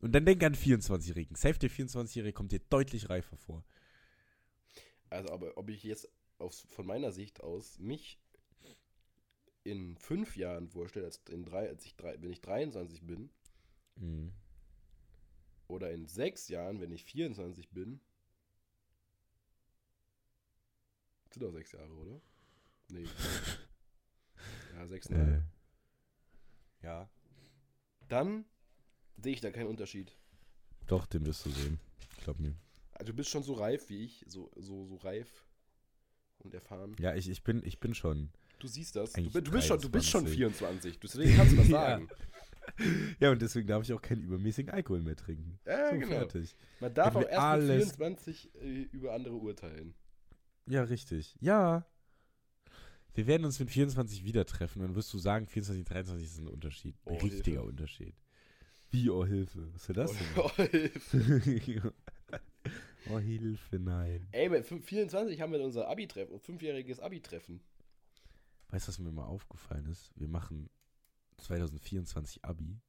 [0.00, 1.36] Und dann denk an 24-Jährigen.
[1.36, 3.64] Safe der 24-Jährige kommt dir deutlich reifer vor.
[5.10, 8.18] Also, aber ob ich jetzt, aus, von meiner Sicht aus mich
[9.64, 13.30] in fünf Jahren vorstelle, als, in drei, als ich drei, wenn ich 23 bin,
[13.96, 14.32] Mhm.
[15.72, 18.00] Oder in sechs Jahren, wenn ich 24 bin.
[21.30, 22.20] Sind doch sechs Jahre, oder?
[22.90, 23.04] Nee.
[24.76, 25.42] ja, sechseinhalb.
[25.42, 27.08] Äh, Ja.
[28.08, 28.44] Dann
[29.16, 30.16] sehe ich da keinen Unterschied.
[30.86, 31.80] doch, den wirst du sehen.
[32.24, 32.54] Glaub mir.
[32.92, 35.46] Also du bist schon so reif wie ich, so, so, so reif
[36.38, 36.94] und erfahren.
[36.98, 38.30] Ja, ich, ich, bin, ich bin schon.
[38.58, 39.12] Du siehst das.
[39.14, 40.98] Du, du, bist schon, du bist schon 23.
[40.98, 41.00] 24.
[41.00, 42.08] Deswegen kannst du das sagen.
[42.10, 42.16] Ja,
[43.20, 45.58] und deswegen darf ich auch keinen übermäßigen Alkohol mehr trinken.
[45.66, 46.08] Ja, so, genau.
[46.08, 46.56] fertig.
[46.80, 49.94] Man darf auch erst mit alles- 24 äh, über andere urteilen.
[50.66, 51.36] Ja, richtig.
[51.40, 51.86] Ja.
[53.14, 56.38] Wir werden uns mit 24 wieder treffen und dann wirst du sagen, 24, 23 ist
[56.38, 56.94] ein Unterschied.
[57.04, 57.62] Ein Oh, richtiger Hilfe.
[57.64, 58.14] Unterschied.
[58.90, 59.68] Wie, oh Hilfe?
[59.74, 60.26] Was soll das denn?
[60.36, 61.92] Oh, Hilfe.
[63.10, 64.26] oh Hilfe, nein.
[64.32, 67.60] Ey, mit fün- 24 haben wir unser Abi-Treffen, fünfjähriges Abi-Treffen.
[68.70, 70.10] Weißt du, was mir mal aufgefallen ist?
[70.18, 70.70] Wir machen
[71.42, 72.80] 2024 Abi.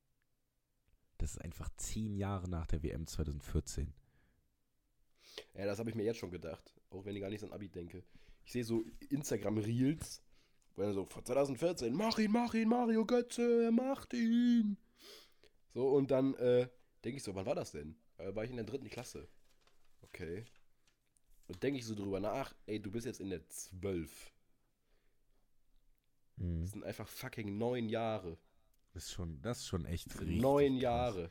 [1.17, 3.93] Das ist einfach zehn Jahre nach der WM 2014.
[5.53, 6.73] Ja, das habe ich mir jetzt schon gedacht.
[6.89, 8.03] Auch wenn ich gar nicht an Abi denke.
[8.45, 10.21] Ich sehe so Instagram-Reels,
[10.75, 14.77] wo dann so von 2014, mach ihn, mach ihn, Mario Götze, er macht ihn.
[15.73, 16.67] So, und dann äh,
[17.03, 17.95] denke ich so, wann war das denn?
[18.17, 19.27] Äh, war ich in der dritten Klasse.
[20.01, 20.45] Okay.
[21.47, 24.32] Und denke ich so drüber nach, ey, du bist jetzt in der 12.
[26.37, 26.61] Mhm.
[26.61, 28.37] Das sind einfach fucking neun Jahre.
[28.93, 30.41] Das ist schon, das ist schon echt richtig.
[30.41, 30.77] neun.
[30.77, 31.29] Jahre.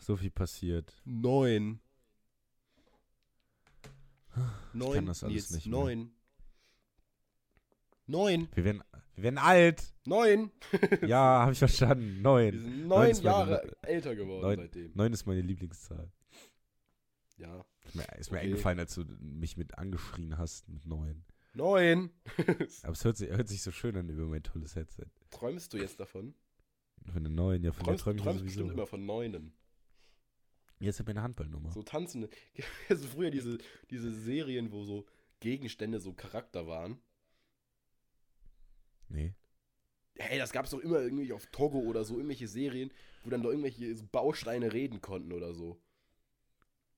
[0.00, 0.92] So viel passiert.
[1.04, 1.80] Neun.
[4.72, 4.94] Neun.
[4.94, 5.78] kann das alles nicht mehr.
[5.80, 6.12] Neun.
[8.06, 8.48] Neun.
[8.54, 8.82] Wir werden,
[9.14, 9.94] wir werden alt.
[10.04, 10.50] Neun.
[11.06, 12.16] Ja, habe ich verstanden.
[12.16, 12.52] Wir Neun.
[12.60, 14.92] sind Neun neun meine Jahre Le- älter geworden neun- seitdem.
[14.94, 16.12] Neun ist meine Lieblingszahl.
[17.38, 17.64] Ja.
[17.84, 18.46] Ist mir, ist mir Okay.
[18.46, 21.24] eingefallen, als du mich mit angeschrien hast mit neun.
[21.56, 22.10] Neun.
[22.82, 25.06] Aber es hört sich, hört sich so schön an über mein tolles Headset.
[25.30, 26.34] Träumst du jetzt davon?
[27.10, 28.60] Von der neun, ja, von Träumst, der träume ich träumst sowieso.
[28.60, 29.52] bestimmt immer von Neunen.
[30.80, 31.70] Jetzt hat meine Handballnummer.
[31.70, 32.28] So tanzende.
[32.90, 33.58] Also früher diese,
[33.90, 35.06] diese Serien, wo so
[35.40, 37.00] Gegenstände so Charakter waren.
[39.08, 39.34] Nee.
[40.18, 42.90] Hey, das gab es doch immer irgendwie auf Togo oder so, irgendwelche Serien,
[43.24, 45.80] wo dann doch irgendwelche so Bausteine reden konnten oder so.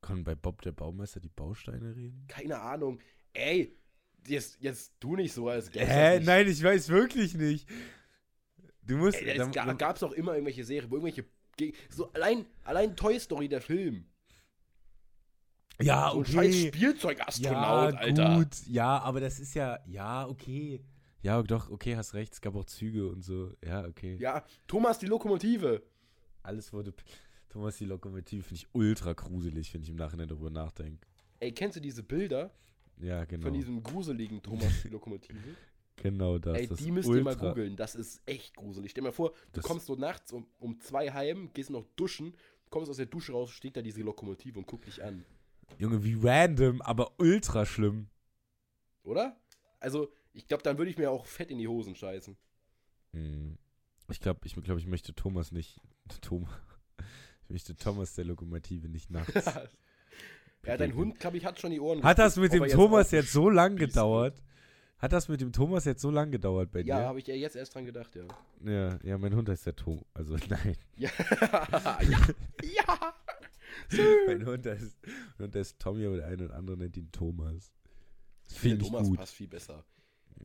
[0.01, 2.25] Können bei Bob der Baumeister die Bausteine reden?
[2.29, 3.01] Keine Ahnung.
[3.33, 3.78] Ey,
[4.27, 6.21] jetzt, jetzt tu nicht so, als das Hä?
[6.21, 7.69] Nein, ich weiß wirklich nicht.
[8.83, 9.21] Du musst.
[9.21, 11.25] Ey, es dann- ga, dann- gab's auch immer irgendwelche Serien, wo irgendwelche.
[11.57, 14.07] Geg so allein, allein Toy Story, der Film.
[15.81, 16.33] ja, So okay.
[16.33, 18.37] scheiß Spielzeugastronaut, ja, Alter.
[18.37, 18.67] gut.
[18.67, 19.79] Ja, aber das ist ja.
[19.87, 20.85] Ja, okay.
[21.23, 22.33] Ja, doch, okay, hast recht.
[22.33, 23.53] Es gab auch Züge und so.
[23.65, 24.17] Ja, okay.
[24.21, 25.83] Ja, Thomas die Lokomotive.
[26.43, 26.95] Alles wurde.
[27.49, 31.07] Thomas die Lokomotive finde ich ultra gruselig, wenn ich im Nachhinein darüber nachdenke.
[31.41, 32.53] Ey, kennst du diese Bilder
[33.01, 33.45] Ja, genau.
[33.45, 35.39] von diesem gruseligen Thomas die Lokomotive?
[35.97, 36.57] genau das.
[36.59, 37.77] Ey, die müsst ihr mal ultra- googeln.
[37.77, 38.91] Das ist echt gruselig.
[38.91, 41.85] Stell dir mal vor, du Das- kommst so nachts um, um zwei heim, gehst noch
[41.97, 42.35] duschen,
[42.71, 45.25] kommst aus der Dusche raus, steht da diese Lokomotive und guckt dich an.
[45.79, 48.09] Junge, wie random, aber ultra schlimm.
[49.05, 49.39] Oder?
[49.81, 52.37] Also, ich glaube, dann würde ich mir auch fett in die Hosen scheißen.
[53.13, 53.59] Hm.
[54.11, 55.81] Ich glaube, ich, glaub, ich möchte Thomas nicht.
[56.23, 56.47] Tom,
[57.45, 59.33] ich möchte Thomas der Lokomotive nicht nachts.
[60.67, 63.33] ja, dein Hund, glaube ich, hat schon die Ohren Hat das mit dem Thomas jetzt
[63.33, 64.43] so lang gedauert?
[64.99, 67.07] Hat das mit dem Thomas jetzt so lang gedauert bei Ja, dir?
[67.07, 68.25] habe ich ja jetzt erst dran gedacht, ja.
[68.65, 70.05] Ja, ja, mein Hund heißt der Tom.
[70.13, 71.11] Also nein, Ja,
[72.01, 72.29] ja,
[72.63, 72.99] ja.
[74.27, 74.97] mein Hund heißt,
[75.39, 77.73] mein Hund heißt Tommy, aber der eine oder andere nennt ihn Thomas.
[78.49, 79.19] Finde ich Thomas gut.
[79.19, 79.85] passt viel besser.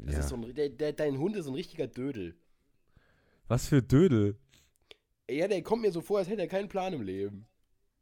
[0.06, 0.19] Das Ja.
[0.19, 2.36] ist so ein, der, der, dein Hund ist so ein richtiger Dödel.
[3.47, 4.38] Was für Dödel.
[5.30, 7.47] Ja, der kommt mir so vor, als hätte er keinen Plan im Leben.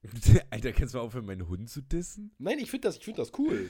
[0.49, 2.31] Alter, kannst du mal aufhören, meinen Hund zu dissen?
[2.39, 3.69] Nein, ich finde das, ich find das cool.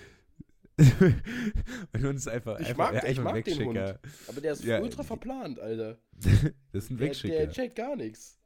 [0.77, 3.99] mein Hund ist einfach, Ich einfach, mag- ja, ich einfach mag den Wegschicker.
[4.27, 5.99] Aber der ist Ja, ultra die- verplant, Alter.
[6.71, 7.33] Das ist ein Der, Wegschicker.
[7.35, 8.37] der checkt gar nichts.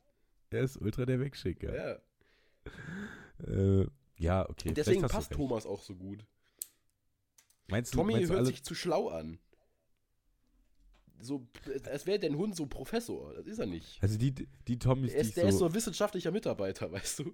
[0.49, 1.75] Er ist ultra der Wegschicker.
[1.75, 2.71] Ja.
[3.45, 4.69] Äh, ja, okay.
[4.69, 5.31] Und deswegen du passt.
[5.33, 6.25] Thomas auch so gut.
[7.67, 9.37] Meinst du, Tommy meinst du hört alle, sich zu schlau an.
[11.19, 11.47] So,
[11.85, 13.33] als wäre dein Hund so Professor.
[13.33, 14.01] Das ist er nicht.
[14.01, 14.33] Also die,
[14.67, 17.33] die Tommys, Der die ist, ich der ist so, so wissenschaftlicher Mitarbeiter, weißt du?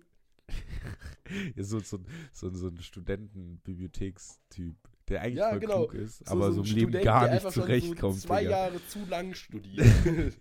[1.57, 1.99] so, so,
[2.33, 4.75] so, so ein Studentenbibliothekstyp,
[5.07, 5.87] der eigentlich Ja, genau.
[5.87, 8.15] klug ist, aber so im Leben Student, gar der nicht zurechtkommt.
[8.15, 8.51] So zwei Digga.
[8.51, 9.87] Jahre zu lang studiert.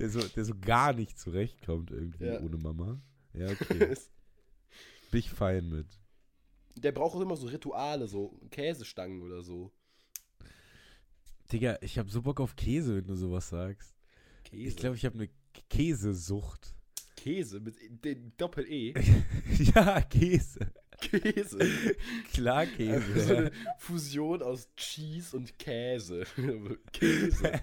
[0.00, 2.40] Der, so, der so gar nicht zurechtkommt irgendwie Ja.
[2.40, 3.00] ohne Mama.
[3.34, 3.94] Ja, okay.
[5.12, 5.86] Bin ich fein mit.
[6.74, 9.70] der braucht auch immer so Rituale, so Käsestangen oder so.
[11.52, 13.94] Digga, ich hab so Bock auf Käse, wenn du sowas sagst.
[14.44, 14.68] Käse.
[14.68, 15.28] Ich glaube, ich habe eine
[15.70, 16.74] Käsesucht.
[17.18, 18.94] Käse mit dem Doppel-E.
[19.74, 20.70] ja, Käse.
[21.00, 21.58] Käse.
[22.32, 23.36] Klar so Käse.
[23.36, 26.24] eine Fusion aus Cheese und Käse.
[26.92, 27.60] Käse.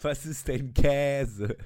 [0.00, 1.56] Was ist denn Käse?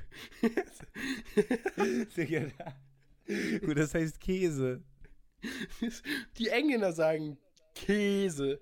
[3.60, 4.82] Gut, das heißt Käse.
[6.36, 7.38] Die Engländer sagen
[7.74, 8.60] Käse,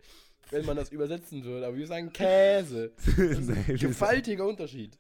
[0.51, 2.93] wenn man das übersetzen würde, aber wir sagen Käse.
[2.97, 4.99] Das ist ein gewaltiger Unterschied.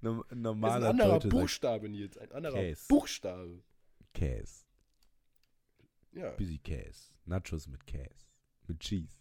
[0.00, 2.18] Norm- Das ist ein Normaler anderer Buchstabe, Nils.
[2.18, 2.84] Ein anderer Käse.
[2.88, 3.62] Buchstabe.
[4.14, 4.64] Käse.
[6.12, 6.30] Ja.
[6.32, 7.12] Busy Käse.
[7.26, 8.26] Nachos mit Käse.
[8.66, 9.16] Mit Cheese.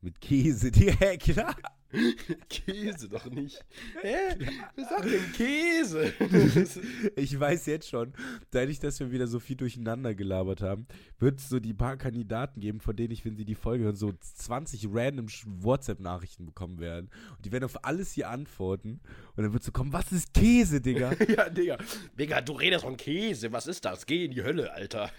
[0.00, 0.70] Mit Käse.
[0.70, 1.56] Die, hä, klar.
[2.48, 3.64] Käse doch nicht.
[4.02, 4.36] Hä?
[4.74, 6.12] Wer sagt denn Käse?
[7.16, 8.12] Ich weiß jetzt schon,
[8.50, 10.86] dadurch, dass wir wieder so viel durcheinander gelabert haben,
[11.18, 13.96] wird es so die paar Kandidaten geben, von denen ich, wenn sie die Folge hören,
[13.96, 17.10] so 20 random WhatsApp-Nachrichten bekommen werden.
[17.36, 19.00] Und die werden auf alles hier antworten.
[19.36, 21.12] Und dann wird so kommen, was ist Käse, Digga?
[21.28, 21.78] ja, Digga.
[22.18, 23.52] Digga, du redest von Käse.
[23.52, 24.06] Was ist das?
[24.06, 25.10] Geh in die Hölle, Alter.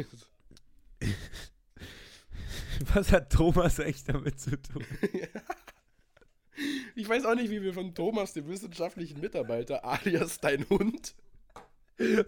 [2.94, 4.84] Was hat Thomas eigentlich damit zu tun?
[6.96, 11.16] Ich weiß auch nicht, wie wir von Thomas, dem wissenschaftlichen Mitarbeiter, alias dein Hund,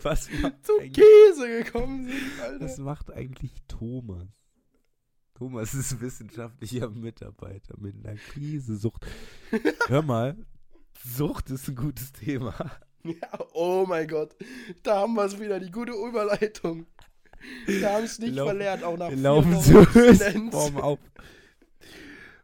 [0.02, 2.66] Was eigentlich, Käse gekommen sind, Alter.
[2.66, 4.28] was macht eigentlich Thomas?
[5.36, 9.06] Thomas ist wissenschaftlicher Mitarbeiter mit einer Käsesucht.
[9.88, 10.36] Hör mal,
[11.06, 12.54] Sucht ist ein gutes Thema.
[13.04, 14.36] Ja, oh mein Gott.
[14.84, 16.88] Da haben wir es wieder, die gute Überleitung.
[17.82, 21.00] Da haben es nicht Wir laufen- verlernt, auch nach Wir vier laufen Wochen auf.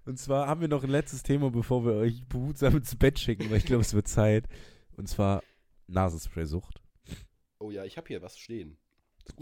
[0.05, 3.49] Und zwar haben wir noch ein letztes Thema, bevor wir euch behutsam ins Bett schicken,
[3.49, 4.47] weil ich glaube, es wird Zeit.
[4.97, 5.43] Und zwar
[5.87, 6.81] Nasenspray-Sucht.
[7.59, 8.77] Oh ja, ich habe hier was stehen.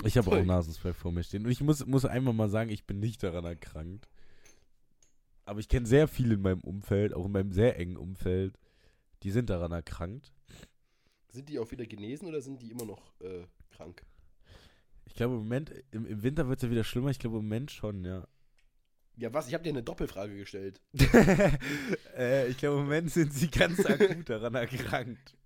[0.04, 0.44] Ich habe auch.
[0.44, 1.46] Nasenspray vor mir stehen.
[1.46, 4.08] Und ich muss, muss einmal mal sagen, ich bin nicht daran erkrankt.
[5.46, 8.60] Aber ich kenne sehr viele in meinem Umfeld, auch in meinem sehr engen Umfeld,
[9.24, 10.32] die sind daran erkrankt.
[11.30, 14.06] Sind die auch wieder genesen oder sind die immer noch äh, krank?
[15.06, 17.10] Ich glaube, im Moment, im, im Winter wird es ja wieder schlimmer.
[17.10, 18.28] Ich glaube, im Moment schon, ja.
[19.22, 19.48] Ja, was?
[19.48, 20.82] Ich habe dir eine Doppelfrage gestellt.
[22.18, 25.38] äh, ich glaube, im Moment sind sie ganz akut daran erkrankt.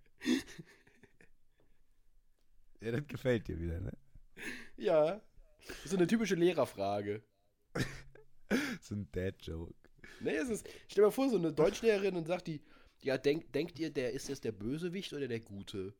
[2.80, 3.92] Ja, das gefällt dir wieder, ne?
[4.78, 5.22] Ja.
[5.84, 7.22] So eine typische Lehrerfrage.
[8.80, 9.76] So ein Dad-Joke.
[10.22, 10.66] Nee, es ist.
[10.88, 12.62] Stell dir mal vor, so eine Deutschlehrerin und sagt die,
[13.02, 15.94] ja, denk, denkt ihr, der ist jetzt der Bösewicht oder der Gute?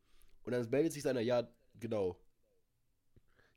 [0.44, 1.46] Und dann meldet sich seiner, ja,
[1.78, 2.18] genau.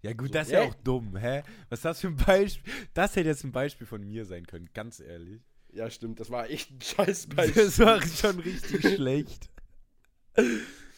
[0.02, 1.44] Ja, gut, So, das ist ja auch dumm, hä?
[1.70, 2.74] Was ist das für ein Beispiel?
[2.94, 5.42] Das hätte jetzt ein Beispiel von mir sein können, ganz ehrlich.
[5.72, 7.64] Ja, stimmt, das war echt ein Scheißbeispiel.
[7.66, 9.50] Das war schon richtig schlecht.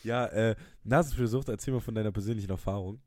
[0.04, 3.02] Ja, äh, Nasenspray-Sucht, erzähl mal von deiner persönlichen Erfahrung.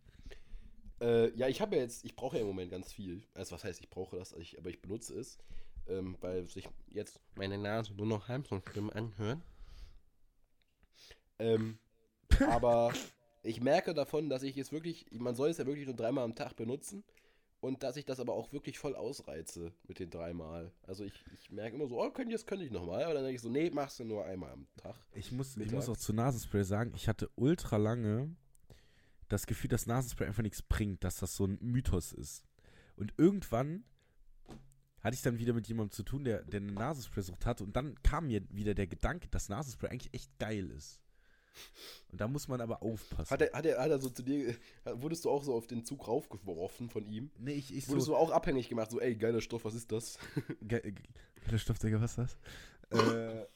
[1.00, 3.22] Äh, ja, ich habe ja jetzt, ich brauche ja im Moment ganz viel.
[3.34, 5.38] Also was heißt, ich brauche das, ich, aber ich benutze es,
[5.86, 9.40] ähm, weil sich jetzt meine Nase nur noch halb so schlimm anhört.
[11.38, 11.78] Ähm,
[12.48, 12.92] aber
[13.44, 16.34] ich merke davon, dass ich es wirklich, man soll es ja wirklich nur dreimal am
[16.34, 17.04] Tag benutzen
[17.60, 20.72] und dass ich das aber auch wirklich voll ausreize mit den dreimal.
[20.86, 23.36] Also ich, ich merke immer so, oh, können, jetzt könnte ich nochmal, aber dann denke
[23.36, 24.96] ich so, nee, machst du nur einmal am Tag.
[25.14, 28.34] Ich muss, ich muss auch zu Nasenspray sagen, ich hatte ultra lange
[29.28, 32.44] das Gefühl, dass Nasenspray einfach nichts bringt, dass das so ein Mythos ist.
[32.96, 33.84] Und irgendwann
[35.00, 37.62] hatte ich dann wieder mit jemandem zu tun, der, der eine Nasenspray-Sucht hatte.
[37.62, 41.03] Und dann kam mir wieder der Gedanke, dass Nasenspray eigentlich echt geil ist.
[42.10, 43.30] Und da muss man aber aufpassen.
[43.30, 45.84] Hat er, hat er, hat er so zu dir, wurdest du auch so auf den
[45.84, 47.30] Zug raufgeworfen von ihm?
[47.38, 49.90] nee, ich, ich Wurdest so, du auch abhängig gemacht, so, ey, geiler Stoff, was ist
[49.92, 50.18] das?
[50.62, 50.94] Ge ge
[51.44, 52.36] geiler Stoff, Digga, was ist
[52.90, 53.00] das?
[53.00, 53.46] äh,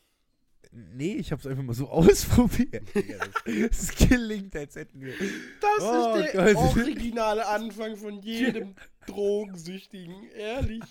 [0.73, 2.83] nee, ich hab's einfach mal so ausprobiert.
[3.71, 5.15] Das gelingt, als hätten wir.
[5.61, 6.77] Das Oh ist der Gott.
[6.77, 8.75] originale Anfang von jedem
[9.07, 10.83] Drogensüchtigen, ehrlich.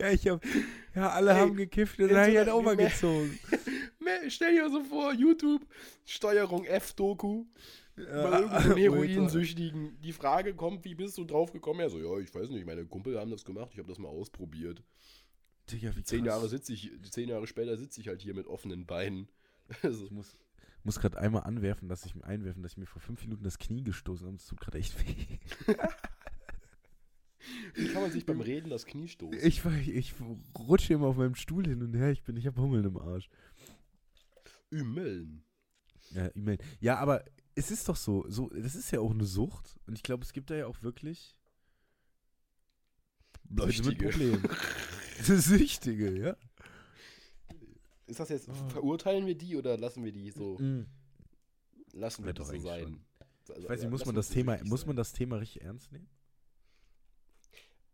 [0.00, 0.42] Ja, ich hab.
[0.94, 3.38] Ja, alle Ey, haben gekifft und dann hab so ich halt auch mal gezogen.
[4.28, 5.66] Stell dir so vor, YouTube,
[6.04, 7.44] Steuerung F-Doku,
[7.96, 8.76] bei irgendeinem.
[8.76, 10.00] Heroinsüchtigen.
[10.02, 11.80] Die Frage kommt, wie bist du drauf gekommen?
[11.80, 14.08] Er so, ja, ich weiß nicht, meine Kumpel haben das gemacht, ich habe das mal
[14.08, 14.82] ausprobiert.
[15.70, 16.26] Digga, wie Zehn krass.
[16.34, 19.28] Jahre sitze ich, zehn Jahre später sitze ich halt hier mit offenen Beinen.
[19.82, 20.36] Also, Ich muss,
[20.84, 23.58] muss gerade einmal anwerfen, dass ich mir einwerfen, dass ich mir vor fünf Minuten das
[23.58, 24.36] Knie gestoßen habe.
[24.36, 25.38] Das tut gerade echt weh.
[27.74, 29.38] wie kann man sich beim Reden das Knie stoßen?
[29.44, 30.14] Ich, war- ich
[30.56, 32.10] rutsche immer auf meinem Stuhl hin und her.
[32.12, 33.28] Ich bin, ich habe Hummeln im Arsch.
[34.72, 35.44] Ümmeln.
[36.10, 36.58] Ja, E-Mail.
[36.80, 39.78] Ja, aber es ist doch so, so, das ist ja auch eine Sucht.
[39.86, 41.36] Und ich glaube, es gibt da ja auch wirklich
[43.48, 44.08] Leute mit Süchtige.
[44.10, 44.48] Problemen.
[45.22, 46.36] Süchtige, ja.
[48.06, 48.68] Ist das jetzt, Oh.
[48.68, 50.86] verurteilen wir die oder lassen wir die so, Mhm.
[51.92, 53.04] lassen wir doch, so sein?
[53.48, 54.88] Also, Ich weiß nicht, muss man das Thema, muss sein.
[54.88, 56.08] man das Thema richtig ernst nehmen?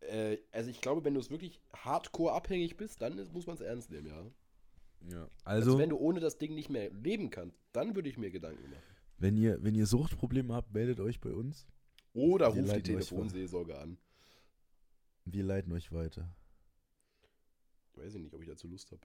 [0.00, 3.54] Äh, also ich glaube, wenn du es wirklich hardcore abhängig bist, dann ist, muss man
[3.54, 4.26] es ernst nehmen, ja.
[5.10, 5.28] Ja.
[5.44, 8.30] Also, Also, wenn du ohne das Ding nicht mehr leben kannst, dann würde ich mir
[8.30, 8.82] Gedanken machen.
[9.18, 11.66] wenn ihr, wenn ihr Suchtprobleme habt, meldet euch bei uns.
[12.12, 13.98] Oder Wir ruft die Telefonseelsorge an.
[15.24, 16.34] Wir leiten euch weiter.
[17.94, 19.00] Weiß ich nicht, ob ich dazu Lust habe.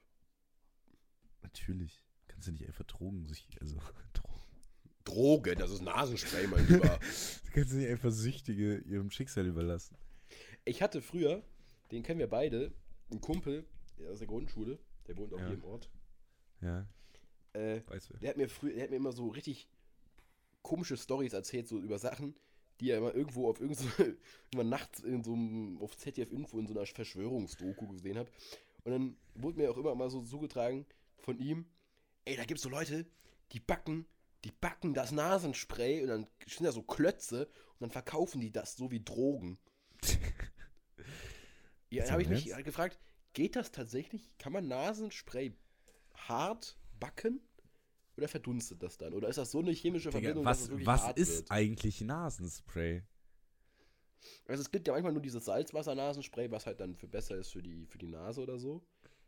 [1.42, 2.04] Natürlich.
[2.26, 3.48] Kannst du nicht einfach Drogen sich.
[3.60, 3.76] Also,
[4.12, 4.34] Drogen.
[5.04, 6.98] Drogen, das ist Nasenspray, mein Lieber.
[7.52, 9.96] Kannst du nicht einfach Süchtige ihrem Schicksal überlassen?
[10.64, 11.42] Ich hatte früher,
[11.90, 12.72] den kennen wir beide,
[13.10, 13.64] einen Kumpel
[14.10, 14.78] aus der Grundschule,
[15.08, 15.46] der wohnt auch Ja.
[15.46, 15.90] hier im Ort.
[16.60, 16.86] Ja,
[17.54, 18.18] Äh, weißt du.
[18.18, 19.68] der hat mir früher, der hat mir immer so richtig
[20.62, 22.34] komische Stories erzählt, so über Sachen,
[22.80, 23.88] die er immer irgendwo auf irgend so,
[24.52, 28.30] immer nachts in so einem, auf ZDF Info in so einer Verschwörungsdoku gesehen hat.
[28.84, 30.86] Und dann wurde mir auch immer mal so zugetragen
[31.18, 31.66] von ihm,
[32.24, 33.06] ey, da gibt's so Leute,
[33.52, 34.06] die backen,
[34.44, 38.76] die backen das Nasenspray und dann sind da so Klötze und dann verkaufen die das
[38.76, 39.58] so wie Drogen.
[41.90, 42.98] Ja, dann habe ich mich halt gefragt,
[43.32, 44.30] geht das tatsächlich?
[44.38, 45.54] Kann man Nasenspray
[46.14, 47.40] hart backen?
[48.16, 49.14] Oder verdunstet das dann?
[49.14, 51.50] Oder ist das so eine chemische Digga, Verbindung, dass es was was hart ist wird?
[51.52, 53.04] eigentlich Nasenspray?
[54.46, 57.62] Also es gibt ja manchmal nur dieses Salzwasser-Nasenspray, was halt dann für besser ist für
[57.62, 58.82] die, für die Nase oder so.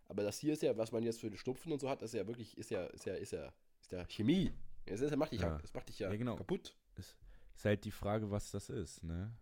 [0.08, 2.12] Aber das hier ist ja, was man jetzt für den Schnupfen und so hat, das
[2.12, 4.52] ist ja wirklich, ist ja, ist ja, ist ja, ist ja Chemie.
[4.86, 5.58] Das, ist, macht dich ja, Ja.
[5.58, 6.34] das macht dich ja, Ja, genau.
[6.34, 6.76] kaputt.
[6.96, 7.16] Ist,
[7.54, 9.32] ist halt die Frage, was das ist, ne?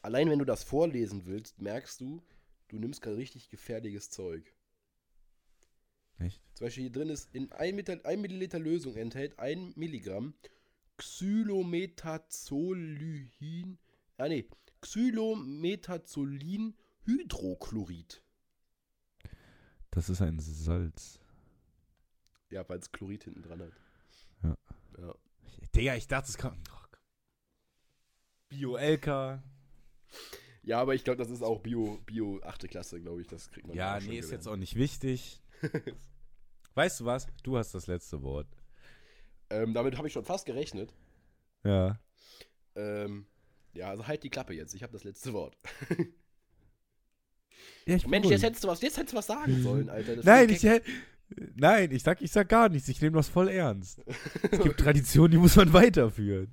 [0.00, 2.22] Allein wenn du das vorlesen willst, merkst du,
[2.68, 4.54] du nimmst gerade richtig gefährliches Zeug.
[6.18, 6.40] Echt?
[6.54, 10.32] Zum Beispiel hier drin ist, in 1 Milliliter, 1 Milliliter Lösung enthält 1 Milligramm
[10.96, 13.78] Xylometazolin,
[14.16, 14.48] ah nee,
[14.80, 18.22] Xylometazolin Hydrochlorid.
[19.90, 21.20] Das ist ein Salz.
[22.50, 23.72] Ja, weil es Chlorid hinten dran hat.
[24.42, 24.56] Ja.
[24.98, 25.14] ja.
[25.74, 26.70] Digga, ich dachte, es kommt.
[26.72, 26.76] Oh,
[28.48, 29.42] Bio-LK.
[30.66, 32.68] Ja, aber ich glaube, das ist auch Bio, Bio 8.
[32.68, 33.28] Klasse, glaube ich.
[33.28, 35.40] Das kriegt man Ja, nee, ist jetzt auch nicht wichtig.
[36.74, 37.28] weißt du was?
[37.44, 38.48] Du hast das letzte Wort.
[39.48, 40.92] Ähm, damit habe ich schon fast gerechnet.
[41.62, 42.00] Ja.
[42.74, 43.26] Ähm,
[43.74, 44.74] ja, also halt die Klappe jetzt.
[44.74, 45.56] Ich habe das letzte Wort.
[47.86, 48.32] ja Mensch, ruhig.
[48.32, 50.16] jetzt hättest du was, jetzt hättest du was sagen sollen, Alter.
[50.16, 50.82] Das Nein, ich, hä-
[51.54, 52.88] nein, ich sag, ich sag gar nichts.
[52.88, 54.02] Ich nehme das voll ernst.
[54.50, 56.52] Es gibt Traditionen, die muss man weiterführen.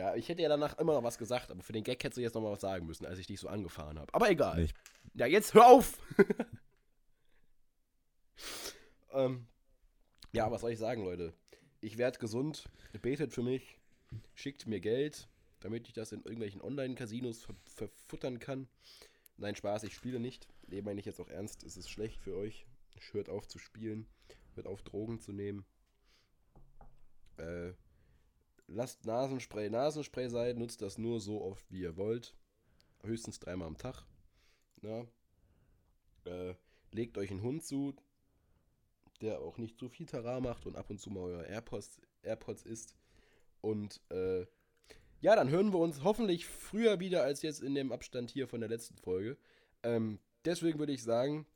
[0.00, 2.22] Ja, ich hätte ja danach immer noch was gesagt, aber für den Gag hättest du
[2.22, 4.14] jetzt noch mal was sagen müssen, als ich dich so angefahren habe.
[4.14, 4.56] Aber egal.
[4.56, 4.74] Nee, ich-
[5.12, 5.98] Ja, jetzt hör auf!
[9.12, 9.46] ähm,
[10.32, 11.34] ja, was soll ich sagen, Leute?
[11.82, 12.64] Ich werde gesund,
[13.02, 13.78] betet für mich,
[14.34, 15.28] schickt mir Geld,
[15.60, 18.68] damit ich das in irgendwelchen Online-Casinos ver verfuttern kann.
[19.36, 20.48] Nein, Spaß, ich spiele nicht.
[20.66, 21.62] Nee, meine ich jetzt auch ernst.
[21.62, 22.64] Es ist schlecht für euch.
[23.12, 24.06] Hört auf zu spielen.
[24.54, 25.66] Hört auf, Drogen zu nehmen.
[27.36, 27.72] Äh,
[28.70, 30.58] lasst Nasenspray Nasenspray sein.
[30.58, 32.34] Nutzt das nur so oft, wie ihr wollt.
[33.02, 34.04] Höchstens dreimal am Tag.
[34.82, 35.06] Ja.
[36.24, 36.54] Äh,
[36.92, 37.94] legt euch einen Hund zu,
[39.20, 42.62] der auch nicht zu viel Tara macht und ab und zu mal euer AirPods, AirPods
[42.62, 42.94] isst.
[43.60, 44.46] Und äh,
[45.20, 48.60] ja, dann hören wir uns hoffentlich früher wieder als jetzt in dem Abstand hier von
[48.60, 49.36] der letzten Folge.
[49.82, 51.46] Ähm, deswegen würde ich sagen,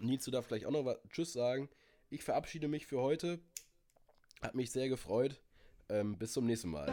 [0.00, 1.68] Nils, du darfst gleich auch noch was Tschüss sagen.
[2.08, 3.38] Ich verabschiede mich für heute.
[4.40, 5.40] Hat mich sehr gefreut.
[5.90, 6.86] Ähm, bis zum nächsten Mal.